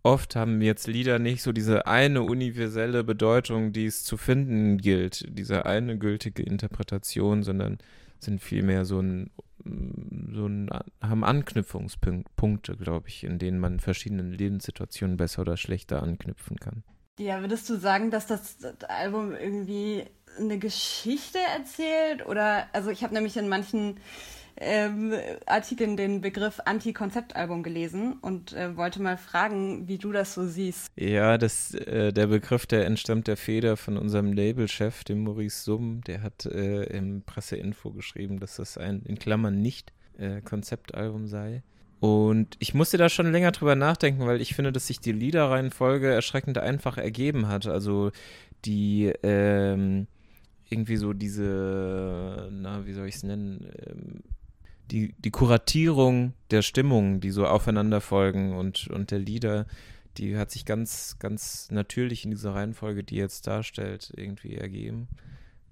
oft 0.02 0.36
haben 0.36 0.60
jetzt 0.62 0.86
Lieder 0.86 1.18
nicht 1.18 1.42
so 1.42 1.52
diese 1.52 1.86
eine 1.86 2.22
universelle 2.22 3.04
Bedeutung, 3.04 3.72
die 3.72 3.86
es 3.86 4.04
zu 4.04 4.16
finden 4.16 4.78
gilt, 4.78 5.26
diese 5.28 5.66
eine 5.66 5.98
gültige 5.98 6.42
Interpretation, 6.42 7.42
sondern 7.42 7.78
sind 8.18 8.40
vielmehr 8.40 8.84
so 8.84 9.00
ein, 9.00 9.30
so 9.64 10.46
ein 10.46 10.70
haben 11.00 11.24
Anknüpfungspunkte, 11.24 12.76
glaube 12.76 13.08
ich, 13.08 13.24
in 13.24 13.38
denen 13.38 13.58
man 13.58 13.80
verschiedenen 13.80 14.32
Lebenssituationen 14.32 15.16
besser 15.16 15.42
oder 15.42 15.56
schlechter 15.56 16.02
anknüpfen 16.02 16.58
kann. 16.58 16.82
Ja, 17.18 17.40
würdest 17.40 17.68
du 17.68 17.76
sagen, 17.76 18.10
dass 18.10 18.26
das 18.26 18.56
Album 18.88 19.32
irgendwie 19.32 20.04
eine 20.38 20.58
Geschichte 20.58 21.38
erzählt? 21.56 22.26
Oder, 22.26 22.66
also 22.72 22.90
ich 22.90 23.04
habe 23.04 23.14
nämlich 23.14 23.36
in 23.36 23.48
manchen 23.48 24.00
ähm, 24.56 25.12
Artikeln 25.46 25.96
den 25.96 26.20
Begriff 26.20 26.60
Anti-Konzeptalbum 26.64 27.62
gelesen 27.62 28.14
und 28.20 28.52
äh, 28.52 28.76
wollte 28.76 29.02
mal 29.02 29.16
fragen, 29.16 29.88
wie 29.88 29.98
du 29.98 30.12
das 30.12 30.34
so 30.34 30.46
siehst. 30.46 30.90
Ja, 30.96 31.38
das, 31.38 31.74
äh, 31.74 32.12
der 32.12 32.26
Begriff, 32.26 32.66
der 32.66 32.86
entstammt 32.86 33.26
der 33.26 33.36
Feder 33.36 33.76
von 33.76 33.96
unserem 33.96 34.32
Labelchef, 34.32 35.04
dem 35.04 35.24
Maurice 35.24 35.64
Summ. 35.64 36.02
Der 36.06 36.22
hat 36.22 36.46
äh, 36.46 36.84
im 36.84 37.22
Presseinfo 37.22 37.92
geschrieben, 37.92 38.40
dass 38.40 38.56
das 38.56 38.78
ein 38.78 39.02
in 39.02 39.18
Klammern 39.18 39.60
nicht 39.60 39.92
äh, 40.18 40.40
Konzeptalbum 40.40 41.26
sei. 41.26 41.62
Und 42.00 42.56
ich 42.58 42.74
musste 42.74 42.96
da 42.98 43.08
schon 43.08 43.30
länger 43.30 43.52
drüber 43.52 43.76
nachdenken, 43.76 44.26
weil 44.26 44.40
ich 44.40 44.54
finde, 44.54 44.72
dass 44.72 44.88
sich 44.88 44.98
die 44.98 45.12
Liederreihenfolge 45.12 46.10
erschreckend 46.12 46.58
einfach 46.58 46.98
ergeben 46.98 47.46
hat. 47.46 47.66
Also 47.66 48.10
die 48.64 49.12
ähm, 49.22 50.08
irgendwie 50.68 50.96
so 50.96 51.12
diese, 51.12 52.48
na, 52.50 52.86
wie 52.86 52.92
soll 52.92 53.06
ich 53.06 53.16
es 53.16 53.22
nennen, 53.22 53.70
ähm, 53.86 54.20
die, 54.92 55.14
die 55.18 55.30
Kuratierung 55.30 56.34
der 56.50 56.60
Stimmungen, 56.62 57.20
die 57.20 57.30
so 57.30 57.46
aufeinander 57.46 58.00
folgen 58.00 58.54
und, 58.54 58.88
und 58.88 59.10
der 59.10 59.18
Lieder, 59.18 59.66
die 60.18 60.36
hat 60.36 60.50
sich 60.50 60.66
ganz, 60.66 61.16
ganz 61.18 61.70
natürlich 61.70 62.24
in 62.24 62.30
dieser 62.30 62.54
Reihenfolge, 62.54 63.02
die 63.02 63.16
jetzt 63.16 63.46
darstellt, 63.46 64.12
irgendwie 64.14 64.54
ergeben. 64.56 65.08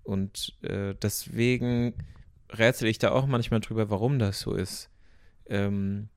Und 0.02 0.56
äh, 0.62 0.94
deswegen 1.00 1.92
rätsel 2.50 2.88
ich 2.88 2.98
da 2.98 3.10
auch 3.10 3.26
manchmal 3.26 3.60
drüber, 3.60 3.90
warum 3.90 4.18
das 4.18 4.40
so 4.40 4.54
ist. 4.54 4.88
Ähm, 5.46 6.08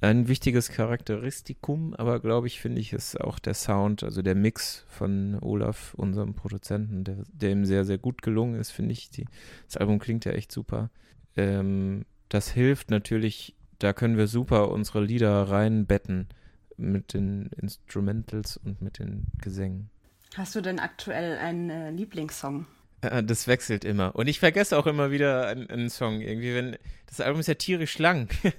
ein 0.00 0.28
wichtiges 0.28 0.70
Charakteristikum, 0.70 1.94
aber 1.94 2.20
glaube 2.20 2.48
ich, 2.48 2.60
finde 2.60 2.80
ich, 2.80 2.92
ist 2.92 3.20
auch 3.20 3.38
der 3.38 3.54
Sound, 3.54 4.02
also 4.02 4.22
der 4.22 4.34
Mix 4.34 4.84
von 4.88 5.38
Olaf, 5.40 5.94
unserem 5.94 6.34
Produzenten, 6.34 7.04
der, 7.04 7.16
der 7.32 7.50
ihm 7.50 7.64
sehr, 7.64 7.84
sehr 7.84 7.98
gut 7.98 8.22
gelungen 8.22 8.60
ist, 8.60 8.70
finde 8.70 8.92
ich. 8.92 9.10
Die, 9.10 9.26
das 9.66 9.76
Album 9.76 10.00
klingt 10.00 10.24
ja 10.24 10.32
echt 10.32 10.50
super. 10.50 10.90
Ähm, 11.38 12.04
das 12.28 12.50
hilft 12.50 12.90
natürlich, 12.90 13.54
da 13.78 13.92
können 13.92 14.18
wir 14.18 14.26
super 14.26 14.70
unsere 14.70 15.02
Lieder 15.02 15.44
reinbetten 15.44 16.28
mit 16.76 17.14
den 17.14 17.50
Instrumentals 17.56 18.56
und 18.56 18.82
mit 18.82 18.98
den 18.98 19.28
Gesängen. 19.40 19.88
Hast 20.36 20.54
du 20.54 20.60
denn 20.60 20.78
aktuell 20.78 21.38
einen 21.38 21.70
äh, 21.70 21.90
Lieblingssong? 21.90 22.66
Äh, 23.00 23.22
das 23.22 23.46
wechselt 23.46 23.84
immer. 23.84 24.14
Und 24.14 24.26
ich 24.28 24.40
vergesse 24.40 24.76
auch 24.76 24.86
immer 24.86 25.10
wieder 25.10 25.46
einen, 25.46 25.70
einen 25.70 25.90
Song. 25.90 26.20
Irgendwie, 26.20 26.54
wenn. 26.54 26.76
Das 27.06 27.20
Album 27.20 27.40
ist 27.40 27.46
ja 27.46 27.54
tierisch 27.54 27.98
lang. 27.98 28.28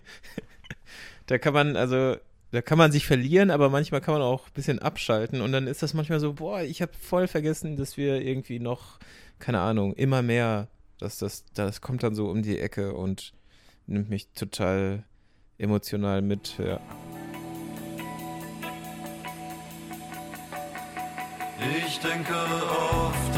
da 1.28 1.38
kann 1.38 1.54
man, 1.54 1.76
also, 1.76 2.18
da 2.52 2.62
kann 2.62 2.78
man 2.78 2.92
sich 2.92 3.06
verlieren, 3.06 3.52
aber 3.52 3.70
manchmal 3.70 4.02
kann 4.02 4.16
man 4.16 4.24
auch 4.24 4.48
ein 4.48 4.54
bisschen 4.54 4.80
abschalten. 4.80 5.42
Und 5.42 5.52
dann 5.52 5.68
ist 5.68 5.84
das 5.84 5.94
manchmal 5.94 6.20
so, 6.20 6.34
boah, 6.34 6.62
ich 6.62 6.82
habe 6.82 6.94
voll 7.00 7.28
vergessen, 7.28 7.76
dass 7.78 7.98
wir 7.98 8.22
irgendwie 8.22 8.60
noch, 8.60 9.00
keine 9.38 9.60
Ahnung, 9.60 9.94
immer 9.94 10.22
mehr, 10.22 10.68
dass 11.00 11.18
das, 11.18 11.46
das 11.54 11.82
kommt 11.82 12.04
dann 12.04 12.14
so 12.14 12.30
um 12.30 12.44
die 12.44 12.60
Ecke 12.60 12.94
und 12.94 13.34
nimmt 13.88 14.10
mich 14.10 14.28
total 14.34 15.04
emotional 15.58 16.22
mit, 16.22 16.58
ja. 16.60 16.80
Ich 21.86 22.00
denke 22.00 22.34
oft 22.34 23.29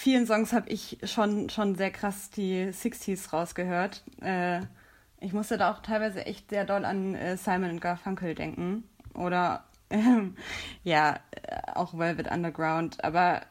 vielen 0.00 0.26
Songs 0.26 0.52
habe 0.52 0.68
ich 0.70 0.98
schon, 1.04 1.50
schon 1.50 1.74
sehr 1.74 1.90
krass 1.90 2.30
die 2.30 2.68
60s 2.72 3.32
rausgehört. 3.32 4.02
Äh, 4.22 4.62
ich 5.20 5.32
musste 5.32 5.58
da 5.58 5.70
auch 5.70 5.82
teilweise 5.82 6.24
echt 6.24 6.50
sehr 6.50 6.64
doll 6.64 6.84
an 6.84 7.14
äh, 7.14 7.36
Simon 7.36 7.80
Garfunkel 7.80 8.34
denken. 8.34 8.84
Oder 9.14 9.64
ähm, 9.90 10.36
ja, 10.82 11.20
äh, 11.30 11.72
auch 11.74 11.96
Velvet 11.96 12.30
Underground. 12.30 13.04
Aber 13.04 13.42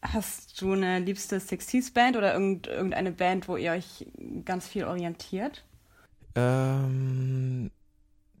hast 0.00 0.60
du 0.62 0.72
eine 0.72 1.00
liebste 1.00 1.38
60s-Band 1.38 2.16
oder 2.16 2.32
irgend, 2.32 2.68
irgendeine 2.68 3.10
Band, 3.10 3.48
wo 3.48 3.56
ihr 3.56 3.72
euch 3.72 4.06
ganz 4.44 4.68
viel 4.68 4.84
orientiert? 4.84 5.64
Ähm, 6.36 7.72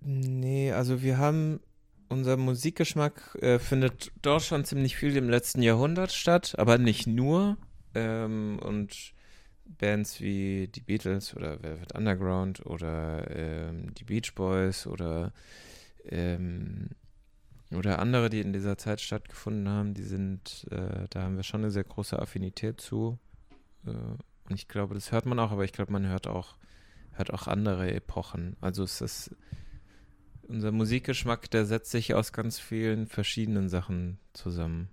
nee, 0.00 0.70
also 0.70 1.02
wir 1.02 1.18
haben, 1.18 1.58
unser 2.08 2.36
Musikgeschmack 2.36 3.36
äh, 3.40 3.58
findet 3.58 4.12
doch 4.22 4.40
schon 4.40 4.64
ziemlich 4.64 4.96
viel 4.96 5.16
im 5.16 5.28
letzten 5.28 5.62
Jahrhundert 5.62 6.12
statt, 6.12 6.54
aber 6.58 6.78
nicht 6.78 7.06
nur. 7.06 7.56
Ähm, 7.94 8.58
und 8.62 9.12
Bands 9.64 10.20
wie 10.20 10.68
die 10.68 10.80
Beatles 10.80 11.36
oder 11.36 11.62
Velvet 11.62 11.94
Underground 11.94 12.64
oder 12.64 13.30
ähm, 13.30 13.94
die 13.94 14.04
Beach 14.04 14.34
Boys 14.34 14.86
oder 14.86 15.32
ähm, 16.08 16.90
oder 17.74 17.98
andere, 17.98 18.30
die 18.30 18.40
in 18.40 18.54
dieser 18.54 18.78
Zeit 18.78 19.00
stattgefunden 19.00 19.68
haben, 19.68 19.92
die 19.92 20.02
sind, 20.02 20.66
äh, 20.70 21.06
da 21.10 21.22
haben 21.22 21.36
wir 21.36 21.42
schon 21.42 21.60
eine 21.60 21.70
sehr 21.70 21.84
große 21.84 22.18
Affinität 22.18 22.80
zu. 22.80 23.18
Äh, 23.84 23.90
und 23.90 24.54
ich 24.54 24.68
glaube, 24.68 24.94
das 24.94 25.12
hört 25.12 25.26
man 25.26 25.38
auch, 25.38 25.50
aber 25.50 25.64
ich 25.64 25.72
glaube, 25.72 25.92
man 25.92 26.06
hört 26.06 26.26
auch, 26.26 26.56
hört 27.12 27.32
auch 27.32 27.46
andere 27.46 27.92
Epochen. 27.92 28.56
Also 28.62 28.84
es 28.84 29.02
ist 29.02 29.36
unser 30.48 30.72
Musikgeschmack, 30.72 31.50
der 31.50 31.66
setzt 31.66 31.90
sich 31.90 32.14
aus 32.14 32.32
ganz 32.32 32.58
vielen 32.58 33.06
verschiedenen 33.06 33.68
Sachen 33.68 34.18
zusammen. 34.32 34.88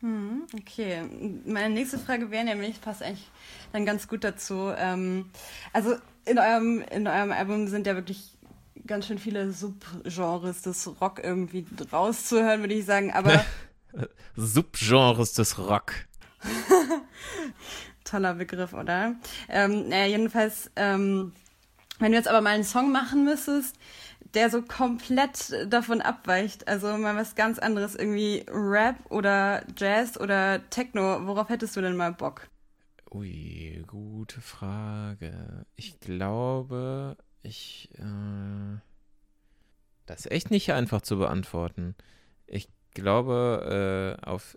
Hm, 0.00 0.46
okay, 0.58 1.02
meine 1.44 1.74
nächste 1.74 1.98
Frage 1.98 2.30
wäre 2.30 2.44
nämlich, 2.44 2.80
passt 2.80 3.02
eigentlich 3.02 3.28
dann 3.72 3.84
ganz 3.84 4.08
gut 4.08 4.24
dazu. 4.24 4.72
Ähm, 4.76 5.26
also 5.72 5.94
in 6.24 6.38
eurem, 6.38 6.82
in 6.90 7.06
eurem 7.06 7.32
Album 7.32 7.68
sind 7.68 7.86
ja 7.86 7.94
wirklich 7.94 8.38
ganz 8.86 9.06
schön 9.06 9.18
viele 9.18 9.52
Subgenres 9.52 10.62
des 10.62 11.00
Rock 11.00 11.20
irgendwie 11.22 11.66
rauszuhören, 11.92 12.60
würde 12.60 12.74
ich 12.74 12.86
sagen. 12.86 13.12
Aber 13.12 13.44
Subgenres 14.36 15.34
des 15.34 15.58
Rock. 15.58 15.92
toller 18.04 18.34
Begriff, 18.34 18.72
oder? 18.72 19.16
Ähm, 19.48 19.88
naja, 19.88 20.06
jedenfalls, 20.06 20.70
ähm, 20.76 21.32
wenn 21.98 22.12
du 22.12 22.18
jetzt 22.18 22.28
aber 22.28 22.40
mal 22.40 22.54
einen 22.54 22.64
Song 22.64 22.90
machen 22.90 23.24
müsstest, 23.24 23.76
der 24.34 24.50
so 24.50 24.62
komplett 24.62 25.54
davon 25.66 26.00
abweicht, 26.00 26.68
also 26.68 26.96
mal 26.96 27.16
was 27.16 27.34
ganz 27.34 27.58
anderes, 27.58 27.94
irgendwie 27.94 28.44
Rap 28.48 28.96
oder 29.10 29.62
Jazz 29.76 30.18
oder 30.18 30.60
Techno, 30.70 31.26
worauf 31.26 31.48
hättest 31.48 31.76
du 31.76 31.80
denn 31.80 31.96
mal 31.96 32.12
Bock? 32.12 32.48
Ui, 33.12 33.82
gute 33.88 34.40
Frage. 34.40 35.66
Ich 35.74 35.98
glaube, 35.98 37.16
ich. 37.42 37.90
Äh, 37.98 38.78
das 40.06 40.20
ist 40.20 40.32
echt 40.32 40.50
nicht 40.50 40.72
einfach 40.72 41.02
zu 41.02 41.18
beantworten. 41.18 41.96
Ich 42.46 42.68
glaube, 42.94 44.16
äh, 44.22 44.26
auf. 44.26 44.56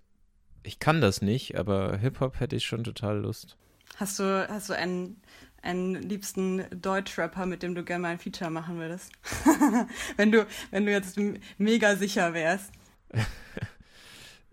Ich 0.61 0.79
kann 0.79 1.01
das 1.01 1.21
nicht, 1.21 1.57
aber 1.57 1.97
Hip-Hop 1.97 2.39
hätte 2.39 2.55
ich 2.55 2.65
schon 2.65 2.83
total 2.83 3.19
Lust. 3.19 3.57
Hast 3.97 4.19
du, 4.19 4.47
hast 4.47 4.69
du 4.69 4.73
einen, 4.73 5.21
einen 5.63 5.95
liebsten 5.95 6.65
Deutschrapper, 6.69 7.45
mit 7.45 7.63
dem 7.63 7.73
du 7.73 7.83
gerne 7.83 8.03
mal 8.03 8.09
ein 8.09 8.19
Feature 8.19 8.51
machen 8.51 8.77
würdest? 8.77 9.11
wenn, 10.17 10.31
du, 10.31 10.45
wenn 10.71 10.85
du 10.85 10.91
jetzt 10.91 11.17
mega 11.57 11.95
sicher 11.95 12.33
wärst. 12.33 12.71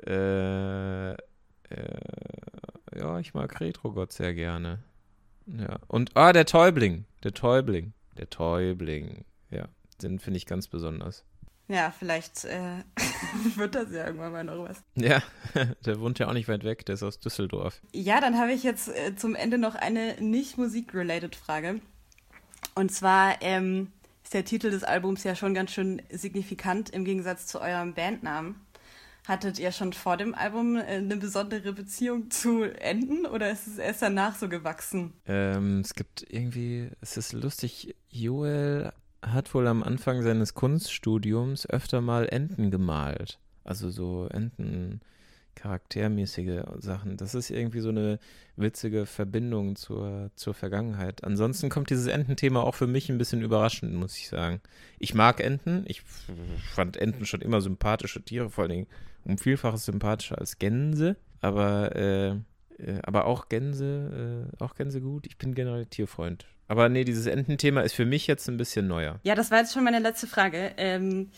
Äh, 0.07 1.11
äh, 1.11 1.17
ja, 2.97 3.19
ich 3.19 3.35
mag 3.35 3.61
Retro-Gott 3.61 4.13
sehr 4.13 4.33
gerne. 4.33 4.79
Ja. 5.47 5.79
Und, 5.89 6.17
ah, 6.17 6.33
der 6.33 6.47
Täubling. 6.47 7.05
Der 7.23 7.35
Täubling. 7.35 7.93
Der 8.17 8.31
Täubling. 8.31 9.27
Ja, 9.51 9.69
den 10.03 10.19
finde 10.19 10.39
ich 10.39 10.47
ganz 10.47 10.69
besonders. 10.69 11.25
Ja, 11.71 11.93
vielleicht 11.97 12.45
äh, 12.47 12.83
wird 13.55 13.77
das 13.77 13.93
ja 13.93 14.07
irgendwann 14.07 14.33
mal 14.33 14.43
noch 14.43 14.69
was. 14.69 14.83
Ja, 14.97 15.23
der 15.87 16.01
wohnt 16.01 16.19
ja 16.19 16.27
auch 16.27 16.33
nicht 16.33 16.49
weit 16.49 16.65
weg, 16.65 16.85
der 16.85 16.97
ist 16.97 17.05
aus 17.05 17.21
Düsseldorf. 17.21 17.81
Ja, 17.93 18.21
dann 18.21 18.37
habe 18.39 18.53
ich 18.53 18.65
jetzt 18.65 18.89
äh, 18.89 19.15
zum 19.15 19.37
Ende 19.37 19.57
noch 19.57 19.77
eine 19.77 20.21
nicht 20.21 20.59
musik-related 20.59 21.37
Frage. 21.37 21.81
Und 22.75 22.91
zwar 22.91 23.41
ähm, 23.41 23.93
ist 24.25 24.35
der 24.35 24.45
Titel 24.45 24.73
des 24.73 24.83
Albums 24.83 25.23
ja 25.23 25.37
schon 25.37 25.55
ganz 25.55 25.71
schön 25.71 26.03
signifikant 26.11 26.91
im 26.91 27.05
Gegensatz 27.05 27.47
zu 27.47 27.61
eurem 27.61 27.95
Bandnamen. 27.95 28.57
Hattet 29.29 29.61
ihr 29.61 29.71
schon 29.71 29.93
vor 29.93 30.17
dem 30.17 30.35
Album 30.35 30.77
äh, 30.77 30.81
eine 30.81 31.19
besondere 31.19 31.73
Beziehung 31.73 32.33
zu 32.33 32.65
Enten 32.65 33.27
oder 33.27 33.49
ist 33.49 33.69
es 33.69 33.79
erst 33.79 34.03
danach 34.03 34.35
so 34.35 34.49
gewachsen? 34.49 35.13
Ähm, 35.27 35.83
es 35.85 35.95
gibt 35.95 36.27
irgendwie, 36.29 36.91
es 37.01 37.17
ist 37.17 37.33
lustig, 37.33 37.95
Joel 38.09 38.93
hat 39.23 39.53
wohl 39.55 39.67
am 39.67 39.83
Anfang 39.83 40.23
seines 40.23 40.55
Kunststudiums 40.55 41.69
öfter 41.69 42.01
mal 42.01 42.29
Enten 42.29 42.71
gemalt. 42.71 43.39
Also 43.65 43.91
so 43.91 44.27
Enten 44.27 45.01
charaktermäßige 45.55 46.63
Sachen. 46.79 47.17
Das 47.17 47.35
ist 47.35 47.51
irgendwie 47.51 47.81
so 47.81 47.91
eine 47.91 48.19
witzige 48.57 49.05
Verbindung 49.05 49.77
zur, 49.77 50.31
zur 50.35 50.55
Vergangenheit. 50.55 51.23
Ansonsten 51.25 51.69
kommt 51.69 51.91
dieses 51.91 52.07
Ententhema 52.07 52.63
auch 52.63 52.75
für 52.75 52.87
mich 52.87 53.11
ein 53.11 53.19
bisschen 53.19 53.43
überraschend, 53.43 53.95
muss 53.95 54.17
ich 54.17 54.29
sagen. 54.29 54.61
Ich 54.99 55.15
mag 55.15 55.41
Enten. 55.41 55.85
Ich 55.87 56.03
fand 56.75 56.97
Enten 56.97 57.27
schon 57.27 57.43
immer 57.43 57.61
sympathische 57.61 58.23
Tiere, 58.23 58.51
vor 58.51 58.69
Dingen 58.69 58.87
um 59.25 59.37
Vielfaches 59.39 59.85
sympathischer 59.85 60.39
als 60.39 60.59
Gänse. 60.59 61.17
Aber, 61.41 61.95
äh, 61.95 62.31
äh, 62.79 63.01
aber 63.03 63.27
auch 63.27 63.49
Gänse, 63.49 64.49
äh, 64.59 64.63
auch 64.63 64.75
Gänse 64.75 65.01
gut. 65.01 65.27
Ich 65.27 65.37
bin 65.37 65.55
generell 65.55 65.87
Tierfreund. 65.87 66.47
Aber 66.71 66.89
nee, 66.89 67.03
dieses 67.03 67.27
Ententhema 67.27 67.81
ist 67.81 67.95
für 67.95 68.07
mich 68.07 68.29
jetzt 68.29 68.49
ein 68.49 68.57
bisschen 68.57 68.87
neuer. 68.87 69.19
Ja, 69.25 69.35
das 69.35 69.51
war 69.51 69.59
jetzt 69.59 69.73
schon 69.73 69.83
meine 69.83 69.99
letzte 69.99 70.29
Frage. 70.29 70.71
Ähm, 70.77 71.33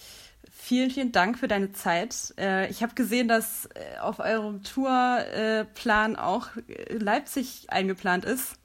vielen, 0.52 0.90
vielen 0.90 1.10
Dank 1.10 1.38
für 1.38 1.48
deine 1.48 1.72
Zeit. 1.72 2.34
Äh, 2.38 2.68
ich 2.68 2.82
habe 2.82 2.94
gesehen, 2.94 3.28
dass 3.28 3.64
äh, 3.64 3.98
auf 4.02 4.18
eurem 4.18 4.62
Tourplan 4.62 6.16
auch 6.16 6.48
äh, 6.68 6.98
Leipzig 6.98 7.64
eingeplant 7.68 8.26
ist. 8.26 8.56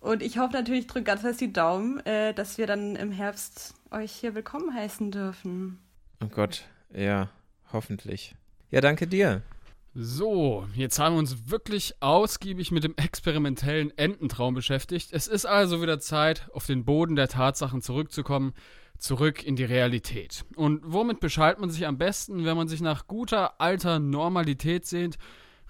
Und 0.00 0.24
ich 0.24 0.38
hoffe 0.38 0.52
natürlich, 0.52 0.88
drücke 0.88 1.04
ganz 1.04 1.20
fest 1.20 1.40
die 1.40 1.52
Daumen, 1.52 2.04
äh, 2.04 2.34
dass 2.34 2.58
wir 2.58 2.66
dann 2.66 2.96
im 2.96 3.12
Herbst 3.12 3.74
euch 3.92 4.10
hier 4.10 4.34
willkommen 4.34 4.74
heißen 4.74 5.12
dürfen. 5.12 5.78
Oh 6.20 6.26
Gott, 6.26 6.64
ja, 6.92 7.28
hoffentlich. 7.72 8.34
Ja, 8.72 8.80
danke 8.80 9.06
dir. 9.06 9.42
So, 9.92 10.66
jetzt 10.74 11.00
haben 11.00 11.16
wir 11.16 11.18
uns 11.18 11.50
wirklich 11.50 11.94
ausgiebig 11.98 12.70
mit 12.70 12.84
dem 12.84 12.94
experimentellen 12.96 13.96
Ententraum 13.98 14.54
beschäftigt. 14.54 15.08
Es 15.12 15.26
ist 15.26 15.46
also 15.46 15.82
wieder 15.82 15.98
Zeit, 15.98 16.48
auf 16.52 16.64
den 16.64 16.84
Boden 16.84 17.16
der 17.16 17.26
Tatsachen 17.26 17.82
zurückzukommen, 17.82 18.52
zurück 18.98 19.42
in 19.42 19.56
die 19.56 19.64
Realität. 19.64 20.44
Und 20.54 20.82
womit 20.84 21.18
beschallt 21.18 21.58
man 21.58 21.70
sich 21.70 21.88
am 21.88 21.98
besten, 21.98 22.44
wenn 22.44 22.56
man 22.56 22.68
sich 22.68 22.80
nach 22.80 23.08
guter 23.08 23.60
alter 23.60 23.98
Normalität 23.98 24.86
sehnt? 24.86 25.18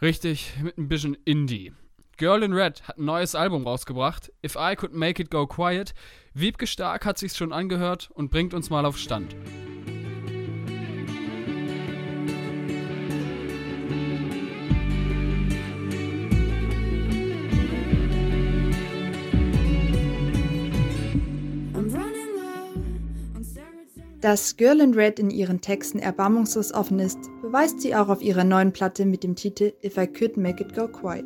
Richtig, 0.02 0.52
mit 0.62 0.76
ein 0.76 0.88
bisschen 0.88 1.16
Indie. 1.24 1.72
Girl 2.18 2.42
in 2.42 2.52
Red 2.52 2.86
hat 2.86 2.98
ein 2.98 3.06
neues 3.06 3.34
Album 3.34 3.66
rausgebracht, 3.66 4.30
If 4.44 4.54
I 4.54 4.76
Could 4.76 4.92
Make 4.92 5.22
It 5.22 5.30
Go 5.30 5.46
Quiet. 5.46 5.94
Wiebke 6.34 6.66
Stark 6.66 7.06
hat 7.06 7.16
sich's 7.16 7.38
schon 7.38 7.54
angehört 7.54 8.10
und 8.12 8.30
bringt 8.30 8.52
uns 8.52 8.68
mal 8.68 8.84
auf 8.84 8.98
Stand. 8.98 9.34
Dass 24.20 24.58
Girl 24.58 24.80
in 24.80 24.92
Red 24.92 25.18
in 25.18 25.30
ihren 25.30 25.62
Texten 25.62 25.98
erbarmungslos 25.98 26.74
offen 26.74 26.98
ist, 26.98 27.18
beweist 27.40 27.80
sie 27.80 27.94
auch 27.94 28.10
auf 28.10 28.20
ihrer 28.20 28.44
neuen 28.44 28.70
Platte 28.70 29.06
mit 29.06 29.22
dem 29.22 29.34
Titel 29.34 29.72
If 29.82 29.96
I 29.96 30.06
Could 30.06 30.36
Make 30.36 30.62
It 30.62 30.74
Go 30.74 30.88
Quiet. 30.88 31.24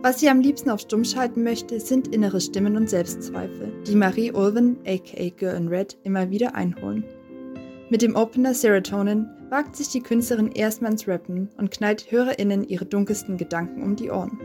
Was 0.00 0.20
sie 0.20 0.30
am 0.30 0.40
liebsten 0.40 0.70
auf 0.70 0.80
Stumm 0.80 1.04
schalten 1.04 1.42
möchte, 1.42 1.78
sind 1.80 2.08
innere 2.08 2.40
Stimmen 2.40 2.78
und 2.78 2.88
Selbstzweifel, 2.88 3.82
die 3.86 3.94
Marie 3.94 4.32
Ulven, 4.32 4.78
aka 4.86 5.28
Girl 5.36 5.56
in 5.56 5.68
Red, 5.68 5.98
immer 6.02 6.30
wieder 6.30 6.54
einholen. 6.54 7.04
Mit 7.90 8.00
dem 8.00 8.16
Opener 8.16 8.54
Serotonin 8.54 9.26
wagt 9.50 9.76
sich 9.76 9.88
die 9.88 10.02
Künstlerin 10.02 10.52
erstmal 10.52 10.92
ins 10.92 11.06
Rappen 11.06 11.50
und 11.58 11.70
knallt 11.70 12.10
HörerInnen 12.10 12.66
ihre 12.66 12.86
dunkelsten 12.86 13.36
Gedanken 13.36 13.82
um 13.82 13.96
die 13.96 14.10
Ohren. 14.10 14.38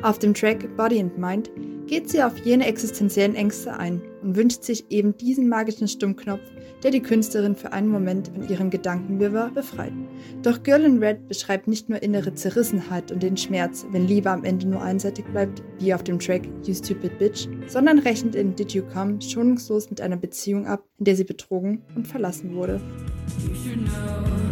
Auf 0.00 0.20
dem 0.20 0.32
Track 0.32 0.76
Body 0.76 1.00
and 1.00 1.18
Mind 1.18 1.50
geht 1.88 2.08
sie 2.08 2.22
auf 2.22 2.38
jene 2.38 2.66
existenziellen 2.66 3.34
Ängste 3.34 3.76
ein 3.76 4.00
und 4.22 4.36
wünscht 4.36 4.62
sich 4.62 4.84
eben 4.90 5.16
diesen 5.16 5.48
magischen 5.48 5.88
Stummknopf, 5.88 6.42
der 6.84 6.92
die 6.92 7.02
Künstlerin 7.02 7.56
für 7.56 7.72
einen 7.72 7.88
Moment 7.88 8.28
von 8.28 8.48
ihrem 8.48 8.70
Gedankenwirrwarr 8.70 9.50
befreit. 9.50 9.92
Doch 10.42 10.62
Girl 10.62 10.84
in 10.84 11.02
Red 11.02 11.26
beschreibt 11.26 11.66
nicht 11.66 11.88
nur 11.88 12.00
innere 12.00 12.32
Zerrissenheit 12.32 13.10
und 13.10 13.24
den 13.24 13.36
Schmerz, 13.36 13.86
wenn 13.90 14.06
Liebe 14.06 14.30
am 14.30 14.44
Ende 14.44 14.68
nur 14.68 14.82
einseitig 14.82 15.24
bleibt, 15.26 15.64
wie 15.80 15.92
auf 15.92 16.04
dem 16.04 16.20
Track 16.20 16.42
You 16.62 16.74
Stupid 16.74 17.18
Bitch, 17.18 17.48
sondern 17.66 17.98
rechnet 17.98 18.36
in 18.36 18.54
Did 18.54 18.72
You 18.72 18.84
Come 18.92 19.20
schonungslos 19.20 19.90
mit 19.90 20.00
einer 20.00 20.16
Beziehung 20.16 20.66
ab, 20.66 20.84
in 20.98 21.06
der 21.06 21.16
sie 21.16 21.24
betrogen 21.24 21.82
und 21.96 22.06
verlassen 22.06 22.54
wurde. 22.54 22.80
You 23.64 24.47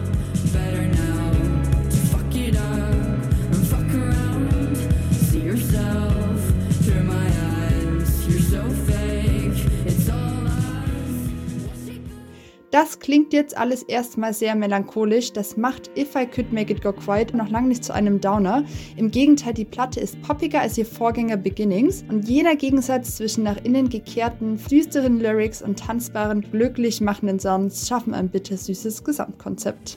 Das 12.76 12.98
klingt 12.98 13.32
jetzt 13.32 13.56
alles 13.56 13.82
erstmal 13.84 14.34
sehr 14.34 14.54
melancholisch. 14.54 15.32
Das 15.32 15.56
macht 15.56 15.90
If 15.96 16.14
I 16.14 16.26
Could 16.26 16.52
Make 16.52 16.74
It 16.74 16.82
Go 16.82 16.92
Quiet 16.92 17.32
noch 17.32 17.48
lange 17.48 17.68
nicht 17.68 17.82
zu 17.82 17.94
einem 17.94 18.20
Downer. 18.20 18.64
Im 18.98 19.10
Gegenteil, 19.10 19.54
die 19.54 19.64
Platte 19.64 19.98
ist 19.98 20.20
poppiger 20.20 20.60
als 20.60 20.76
ihr 20.76 20.84
Vorgänger 20.84 21.38
Beginnings 21.38 22.04
und 22.10 22.28
jener 22.28 22.54
Gegensatz 22.54 23.16
zwischen 23.16 23.44
nach 23.44 23.56
innen 23.64 23.88
gekehrten, 23.88 24.60
düsteren 24.70 25.20
Lyrics 25.20 25.62
und 25.62 25.78
tanzbaren, 25.78 26.42
glücklich 26.42 27.00
machenden 27.00 27.40
Sounds 27.40 27.88
schaffen 27.88 28.12
ein 28.12 28.28
bittersüßes 28.28 29.04
Gesamtkonzept. 29.04 29.96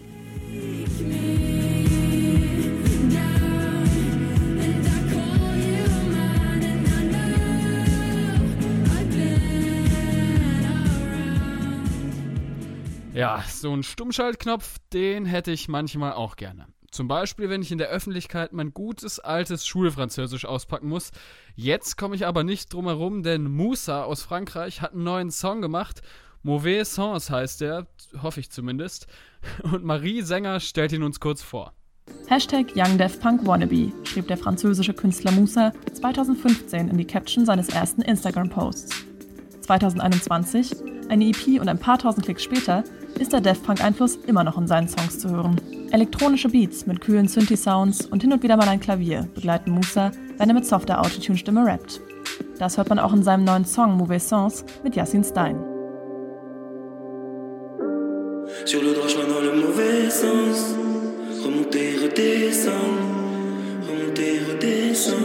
Ja, 13.19 13.43
so 13.45 13.73
ein 13.73 13.83
Stummschaltknopf, 13.83 14.77
den 14.93 15.25
hätte 15.25 15.51
ich 15.51 15.67
manchmal 15.67 16.13
auch 16.13 16.37
gerne. 16.37 16.67
Zum 16.89 17.09
Beispiel, 17.09 17.49
wenn 17.49 17.61
ich 17.61 17.69
in 17.69 17.77
der 17.77 17.89
Öffentlichkeit 17.89 18.53
mein 18.53 18.73
gutes 18.73 19.19
altes 19.19 19.67
Schulfranzösisch 19.67 20.45
auspacken 20.45 20.87
muss. 20.87 21.11
Jetzt 21.53 21.97
komme 21.97 22.15
ich 22.15 22.25
aber 22.25 22.45
nicht 22.45 22.71
drum 22.71 22.85
herum, 22.85 23.21
denn 23.21 23.43
Moussa 23.43 24.05
aus 24.05 24.21
Frankreich 24.21 24.79
hat 24.79 24.93
einen 24.93 25.03
neuen 25.03 25.31
Song 25.31 25.61
gemacht. 25.61 26.01
Mauvais 26.43 26.95
Sens 26.95 27.29
heißt 27.29 27.59
der, 27.59 27.87
hoffe 28.23 28.39
ich 28.39 28.51
zumindest. 28.51 29.07
Und 29.63 29.83
Marie 29.83 30.21
Sänger 30.21 30.61
stellt 30.61 30.93
ihn 30.93 31.03
uns 31.03 31.19
kurz 31.19 31.41
vor. 31.41 31.73
Hashtag 32.27 32.73
YoungDevPunk 32.73 33.45
Wannabe 33.45 33.91
schrieb 34.05 34.29
der 34.29 34.37
französische 34.37 34.93
Künstler 34.93 35.33
Moussa 35.33 35.73
2015 35.93 36.87
in 36.87 36.97
die 36.97 37.05
Caption 37.05 37.45
seines 37.45 37.67
ersten 37.67 38.01
Instagram-Posts. 38.01 38.95
2021, 39.63 40.71
eine 41.09 41.25
EP 41.25 41.59
und 41.59 41.67
ein 41.67 41.79
paar 41.79 41.99
tausend 41.99 42.25
Klicks 42.25 42.43
später, 42.43 42.85
ist 43.19 43.33
der 43.33 43.41
Dev-Punk-Einfluss 43.41 44.17
immer 44.27 44.43
noch 44.43 44.57
in 44.57 44.67
seinen 44.67 44.87
Songs 44.87 45.19
zu 45.19 45.29
hören. 45.29 45.59
Elektronische 45.91 46.49
Beats 46.49 46.85
mit 46.85 47.01
kühlen 47.01 47.27
Synthi-Sounds 47.27 48.05
und 48.05 48.21
hin 48.21 48.31
und 48.31 48.43
wieder 48.43 48.57
mal 48.57 48.67
ein 48.67 48.79
Klavier 48.79 49.27
begleiten 49.35 49.71
Musa, 49.71 50.11
wenn 50.37 50.49
er 50.49 50.55
mit 50.55 50.65
softer 50.65 51.01
Autotune-Stimme 51.01 51.65
rappt. 51.65 52.01
Das 52.57 52.77
hört 52.77 52.89
man 52.89 52.99
auch 52.99 53.13
in 53.13 53.23
seinem 53.23 53.43
neuen 53.43 53.65
Song 53.65 53.97
Mauvais 53.97 54.27
Sens 54.27 54.63
mit 54.83 54.95
Yassin 54.95 55.23
Stein. 55.23 55.57
Sur 58.65 58.83
le 58.83 58.93
droit 58.93 59.07
chemin 59.07 59.27
dans 59.27 59.41
le 59.41 59.53
mauvais 59.53 60.09
sens. 60.09 60.75
Remonter, 61.43 61.97
redescendre. 62.03 62.73
Remonter, 63.87 64.39
redescendre. 64.49 65.19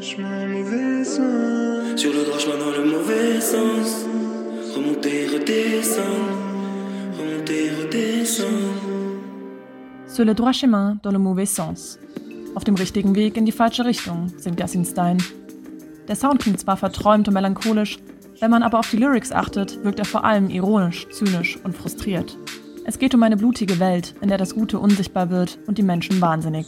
Chemin 0.00 0.46
mauvais 0.48 1.04
sens. 1.04 2.00
Sur 2.00 2.12
le 2.12 2.24
droit 2.24 2.38
chemin 2.38 2.58
dans 2.58 2.70
le 2.70 2.84
mauvais 2.84 3.40
sens. 3.40 4.06
Remonter, 4.74 5.26
redescendre. 5.32 6.49
Sur 10.06 10.24
le 10.24 10.34
droit 10.34 10.52
chemin 10.52 10.98
dans 11.02 11.12
le 11.12 11.18
mauvais 11.18 11.46
sens. 11.46 11.98
Auf 12.54 12.64
dem 12.64 12.74
richtigen 12.74 13.14
Weg 13.14 13.36
in 13.36 13.46
die 13.46 13.52
falsche 13.52 13.84
Richtung, 13.84 14.28
singt 14.36 14.58
Yassin 14.58 14.84
Stein. 14.84 15.18
Der 16.08 16.16
Sound 16.16 16.40
klingt 16.40 16.60
zwar 16.60 16.76
verträumt 16.76 17.28
und 17.28 17.34
melancholisch, 17.34 17.98
wenn 18.40 18.50
man 18.50 18.62
aber 18.62 18.78
auf 18.78 18.90
die 18.90 18.96
Lyrics 18.96 19.32
achtet, 19.32 19.84
wirkt 19.84 19.98
er 19.98 20.04
vor 20.04 20.24
allem 20.24 20.50
ironisch, 20.50 21.08
zynisch 21.10 21.58
und 21.62 21.76
frustriert. 21.76 22.36
Es 22.86 22.98
geht 22.98 23.14
um 23.14 23.22
eine 23.22 23.36
blutige 23.36 23.78
Welt, 23.78 24.14
in 24.20 24.28
der 24.28 24.38
das 24.38 24.54
Gute 24.54 24.78
unsichtbar 24.78 25.30
wird 25.30 25.58
und 25.66 25.78
die 25.78 25.82
Menschen 25.82 26.20
wahnsinnig. 26.20 26.66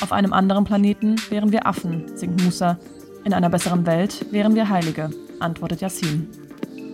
Auf 0.00 0.12
einem 0.12 0.32
anderen 0.32 0.64
Planeten 0.64 1.16
wären 1.28 1.52
wir 1.52 1.66
Affen, 1.66 2.04
singt 2.16 2.42
Musa. 2.42 2.78
In 3.24 3.32
einer 3.32 3.50
besseren 3.50 3.86
Welt 3.86 4.26
wären 4.32 4.54
wir 4.54 4.68
Heilige, 4.68 5.10
antwortet 5.40 5.82
Yassin. 5.82 6.28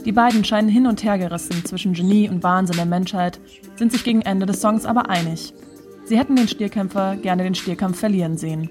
Die 0.04 0.12
beiden 0.12 0.44
scheinen 0.44 0.68
hin 0.68 0.86
und 0.86 1.02
her 1.04 1.18
gerissen 1.18 1.64
zwischen 1.64 1.92
Genie 1.92 2.28
und 2.28 2.42
Wahnsinn 2.42 2.76
der 2.76 2.86
Menschheit, 2.86 3.40
sind 3.76 3.92
sich 3.92 4.04
gegen 4.04 4.22
Ende 4.22 4.46
des 4.46 4.60
Songs 4.60 4.86
aber 4.86 5.10
einig. 5.10 5.52
Sie 6.04 6.18
hätten 6.18 6.36
den 6.36 6.48
Stierkämpfer 6.48 7.16
gerne 7.16 7.42
den 7.42 7.54
Stierkampf 7.54 7.98
verlieren 7.98 8.36
sehen. 8.36 8.70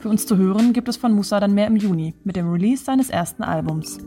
Für 0.00 0.08
uns 0.08 0.26
zu 0.26 0.36
hören 0.36 0.72
gibt 0.72 0.88
es 0.88 0.96
von 0.96 1.12
Musa 1.12 1.40
dann 1.40 1.54
mehr 1.54 1.66
im 1.66 1.76
Juni 1.76 2.14
mit 2.24 2.36
dem 2.36 2.50
Release 2.50 2.84
seines 2.84 3.10
ersten 3.10 3.42
Albums. 3.42 3.98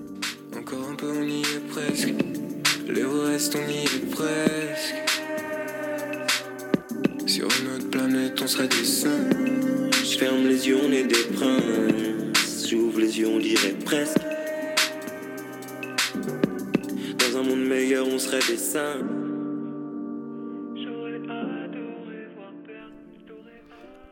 Ferme 10.21 10.47
les 10.47 10.67
yeux, 10.67 10.77
on 10.77 10.91
est 10.91 11.05
des 11.05 11.23
princes. 11.33 12.69
J'ouvre 12.69 12.99
les 12.99 13.17
yeux, 13.17 13.27
on 13.27 13.39
dirait 13.39 13.73
presque. 13.83 14.30
Serait 18.31 18.47
des 18.47 18.71
saints. 18.71 19.05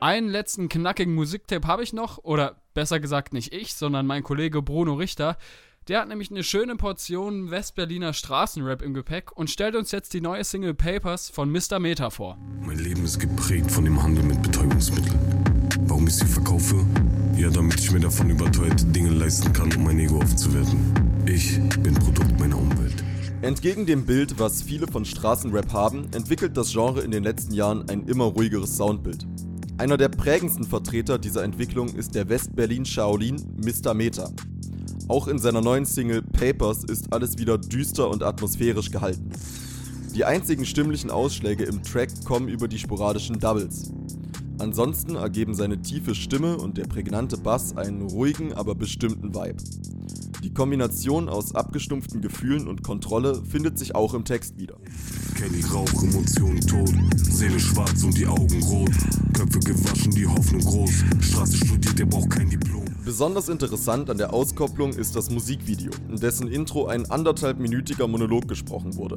Einen 0.01 0.29
letzten 0.29 0.69
knackigen 0.69 1.13
Musiktipp 1.13 1.65
habe 1.65 1.83
ich 1.83 1.91
noch, 1.91 2.19
oder 2.19 2.61
besser 2.73 3.01
gesagt 3.01 3.33
nicht 3.33 3.53
ich, 3.53 3.73
sondern 3.73 4.07
mein 4.07 4.23
Kollege 4.23 4.61
Bruno 4.61 4.93
Richter. 4.93 5.37
Der 5.89 5.99
hat 5.99 6.07
nämlich 6.07 6.31
eine 6.31 6.43
schöne 6.43 6.77
Portion 6.77 7.51
Westberliner 7.51 8.13
Straßenrap 8.13 8.81
im 8.81 8.93
Gepäck 8.93 9.35
und 9.35 9.49
stellt 9.49 9.75
uns 9.75 9.91
jetzt 9.91 10.13
die 10.13 10.21
neue 10.21 10.45
Single 10.45 10.73
Papers 10.73 11.29
von 11.29 11.51
Mr. 11.51 11.79
Meta 11.79 12.11
vor. 12.11 12.37
Mein 12.61 12.79
Leben 12.79 13.03
ist 13.03 13.19
geprägt 13.19 13.71
von 13.71 13.83
dem 13.83 14.01
Handel 14.01 14.23
mit 14.23 14.41
Betäubungsmitteln. 14.41 15.19
Warum 15.81 16.07
ich 16.07 16.15
sie 16.15 16.27
verkaufe? 16.27 16.85
Ja, 17.35 17.49
damit 17.49 17.79
ich 17.79 17.91
mir 17.91 17.99
davon 17.99 18.29
überteuerte 18.29 18.85
Dinge 18.85 19.09
leisten 19.09 19.51
kann, 19.51 19.73
um 19.75 19.83
mein 19.83 19.99
Ego 19.99 20.19
aufzuwerten. 20.19 20.93
Ich 21.25 21.59
bin 21.81 21.93
Produkt 21.95 22.39
meiner. 22.39 22.48
Entgegen 23.41 23.85
dem 23.85 24.05
Bild, 24.05 24.37
was 24.37 24.61
viele 24.61 24.85
von 24.85 25.05
Straßenrap 25.05 25.71
haben, 25.71 26.11
entwickelt 26.13 26.57
das 26.57 26.73
Genre 26.73 26.99
in 26.99 27.11
den 27.11 27.23
letzten 27.23 27.53
Jahren 27.53 27.87
ein 27.89 28.05
immer 28.05 28.25
ruhigeres 28.25 28.75
Soundbild. 28.75 29.25
Einer 29.77 29.95
der 29.95 30.09
prägendsten 30.09 30.65
Vertreter 30.65 31.17
dieser 31.17 31.45
Entwicklung 31.45 31.87
ist 31.87 32.15
der 32.15 32.27
West-Berlin 32.27 32.85
Shaolin 32.85 33.37
Mr. 33.63 33.93
Meta. 33.93 34.29
Auch 35.07 35.29
in 35.29 35.39
seiner 35.39 35.61
neuen 35.61 35.85
Single 35.85 36.21
Papers 36.21 36.83
ist 36.83 37.13
alles 37.13 37.37
wieder 37.37 37.57
düster 37.57 38.09
und 38.09 38.23
atmosphärisch 38.23 38.91
gehalten. 38.91 39.29
Die 40.13 40.25
einzigen 40.25 40.65
stimmlichen 40.65 41.09
Ausschläge 41.09 41.63
im 41.63 41.81
Track 41.81 42.09
kommen 42.25 42.49
über 42.49 42.67
die 42.67 42.77
sporadischen 42.77 43.39
Doubles. 43.39 43.93
Ansonsten 44.57 45.15
ergeben 45.15 45.55
seine 45.55 45.81
tiefe 45.81 46.13
Stimme 46.13 46.57
und 46.57 46.77
der 46.77 46.87
prägnante 46.87 47.37
Bass 47.37 47.77
einen 47.77 48.01
ruhigen, 48.01 48.51
aber 48.51 48.75
bestimmten 48.75 49.33
Vibe. 49.33 49.63
Die 50.43 50.53
Kombination 50.53 51.27
aus 51.27 51.53
abgestumpften 51.53 52.21
Gefühlen 52.21 52.69
und 52.69 52.81
Kontrolle 52.81 53.41
findet 53.49 53.77
sich 53.77 53.93
auch 53.93 54.13
im 54.13 54.23
Text 54.23 54.57
wieder. 54.57 54.77
Kelly 55.35 55.61
Rauch, 55.73 56.03
Emotionen 56.03 56.61
tot, 56.61 56.93
Seele 57.17 57.59
schwarz 57.59 58.03
und 58.03 58.17
die 58.17 58.25
Augen 58.25 58.63
rot. 58.63 58.91
Köpfe 59.33 59.59
gewaschen, 59.59 60.11
die 60.11 60.25
Hoffnung 60.25 60.61
groß. 60.61 61.03
Straße 61.19 61.57
studiert, 61.57 61.99
der 61.99 62.05
braucht 62.05 62.29
kein 62.29 62.49
Diplom. 62.49 62.85
Besonders 63.03 63.49
interessant 63.49 64.09
an 64.09 64.17
der 64.17 64.33
Auskopplung 64.33 64.93
ist 64.93 65.13
das 65.17 65.29
Musikvideo, 65.29 65.91
in 66.07 66.15
dessen 66.15 66.47
Intro 66.47 66.87
ein 66.87 67.09
anderthalbminütiger 67.11 68.07
Monolog 68.07 68.47
gesprochen 68.47 68.95
wurde. 68.95 69.15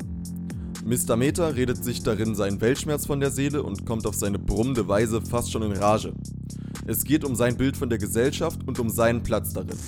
Mr. 0.85 1.17
Meta 1.17 1.47
redet 1.49 1.85
sich 1.85 2.03
darin 2.03 2.35
seinen 2.35 2.61
Weltschmerz 2.61 3.07
von 3.07 3.21
der 3.21 3.31
Seele 3.31 3.63
und 3.63 3.87
kommt 3.87 4.07
auf 4.07 4.17
seine 4.17 4.41
brummende 4.41 4.89
Weise 4.89 5.21
fast 5.21 5.53
schon 5.53 5.63
in 5.63 5.73
Rage. 5.73 6.15
Es 6.87 7.05
geht 7.05 7.23
um 7.25 7.37
sein 7.37 7.57
Bild 7.57 7.77
von 7.77 7.89
der 7.89 7.99
Gesellschaft 7.99 8.67
und 8.67 8.81
um 8.81 8.91
seinen 8.91 9.23
Platz 9.23 9.53
darin. 9.53 9.79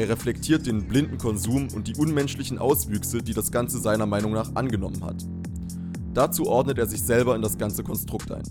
Er 0.00 0.08
reflektiert 0.08 0.64
den 0.64 0.88
blinden 0.88 1.18
Konsum 1.18 1.68
und 1.74 1.86
die 1.86 1.94
unmenschlichen 1.94 2.56
Auswüchse, 2.56 3.18
die 3.18 3.34
das 3.34 3.50
Ganze 3.50 3.78
seiner 3.78 4.06
Meinung 4.06 4.32
nach 4.32 4.54
angenommen 4.54 5.04
hat. 5.04 5.26
Dazu 6.14 6.46
ordnet 6.46 6.78
er 6.78 6.86
sich 6.86 7.02
selber 7.02 7.36
in 7.36 7.42
das 7.42 7.58
ganze 7.58 7.84
Konstrukt 7.84 8.32
ein. 8.32 8.42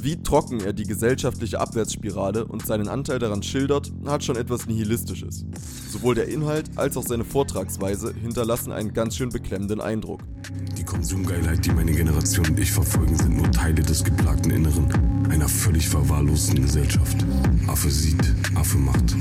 Wie 0.00 0.22
trocken 0.22 0.60
er 0.60 0.72
die 0.72 0.84
gesellschaftliche 0.84 1.60
Abwärtsspirale 1.60 2.46
und 2.46 2.64
seinen 2.64 2.88
Anteil 2.88 3.18
daran 3.18 3.42
schildert, 3.42 3.92
hat 4.06 4.24
schon 4.24 4.36
etwas 4.36 4.64
Nihilistisches. 4.64 5.44
Sowohl 5.90 6.14
der 6.14 6.28
Inhalt 6.28 6.70
als 6.76 6.96
auch 6.96 7.06
seine 7.06 7.26
Vortragsweise 7.26 8.14
hinterlassen 8.14 8.72
einen 8.72 8.94
ganz 8.94 9.16
schön 9.16 9.28
beklemmenden 9.28 9.82
Eindruck. 9.82 10.22
Die 10.78 10.84
Konsumgeilheit, 10.84 11.66
die 11.66 11.72
meine 11.72 11.92
Generation 11.92 12.46
und 12.46 12.58
ich 12.58 12.72
verfolgen, 12.72 13.14
sind 13.14 13.36
nur 13.36 13.50
Teile 13.50 13.82
des 13.82 14.02
geplagten 14.02 14.52
Inneren 14.52 14.88
einer 15.28 15.50
völlig 15.50 15.86
verwahrlosten 15.86 16.62
Gesellschaft. 16.62 17.26
Sieht, 17.90 18.34
Affe 18.56 18.78
macht. 18.78 19.14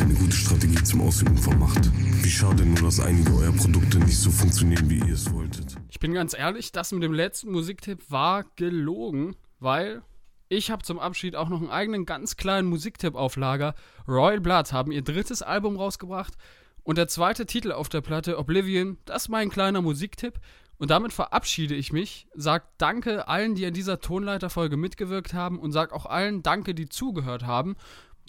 Eine 0.00 0.14
gute 0.14 0.32
Strategie 0.32 0.82
zum 0.82 1.02
Ausüben 1.02 1.36
von 1.36 1.58
Macht. 1.58 1.90
Wie 2.24 2.30
schade 2.30 2.64
nur, 2.66 2.80
dass 2.80 3.00
einige 3.00 3.32
eurer 3.32 3.52
Produkte 3.52 3.98
nicht 3.98 4.18
so 4.18 4.30
funktionieren, 4.30 4.90
wie 4.90 4.98
ihr 4.98 5.14
es 5.14 5.32
wolltet. 5.32 5.76
Ich 5.88 6.00
bin 6.00 6.12
ganz 6.12 6.34
ehrlich, 6.34 6.72
das 6.72 6.92
mit 6.92 7.02
dem 7.02 7.12
letzten 7.12 7.52
Musiktipp 7.52 8.10
war 8.10 8.44
gelogen, 8.56 9.36
weil 9.60 10.02
ich 10.48 10.70
habe 10.70 10.82
zum 10.82 10.98
Abschied 10.98 11.36
auch 11.36 11.48
noch 11.48 11.60
einen 11.60 11.70
eigenen 11.70 12.06
ganz 12.06 12.36
kleinen 12.36 12.68
Musiktipp 12.68 13.14
auf 13.14 13.36
Lager. 13.36 13.74
Royal 14.08 14.40
Blood 14.40 14.72
haben 14.72 14.92
ihr 14.92 15.02
drittes 15.02 15.42
Album 15.42 15.76
rausgebracht 15.76 16.34
und 16.82 16.98
der 16.98 17.08
zweite 17.08 17.46
Titel 17.46 17.72
auf 17.72 17.88
der 17.88 18.00
Platte, 18.00 18.38
Oblivion, 18.38 18.98
das 19.04 19.22
ist 19.22 19.28
mein 19.28 19.50
kleiner 19.50 19.82
Musiktipp. 19.82 20.40
Und 20.78 20.90
damit 20.90 21.12
verabschiede 21.12 21.76
ich 21.76 21.92
mich, 21.92 22.26
sag 22.34 22.76
Danke 22.78 23.28
allen, 23.28 23.54
die 23.54 23.64
an 23.64 23.72
dieser 23.72 24.00
Tonleiterfolge 24.00 24.76
mitgewirkt 24.76 25.32
haben 25.32 25.60
und 25.60 25.70
sag 25.70 25.92
auch 25.92 26.06
allen 26.06 26.42
Danke, 26.42 26.74
die 26.74 26.88
zugehört 26.88 27.46
haben. 27.46 27.76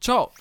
Ciao! 0.04 0.32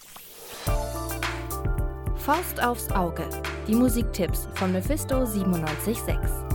Faust 2.16 2.61
aufs 2.61 2.90
Auge. 2.90 3.22
Die 3.68 3.77
Musiktipps 3.77 4.48
von 4.55 4.72
Mephisto 4.72 5.25
976. 5.44 6.52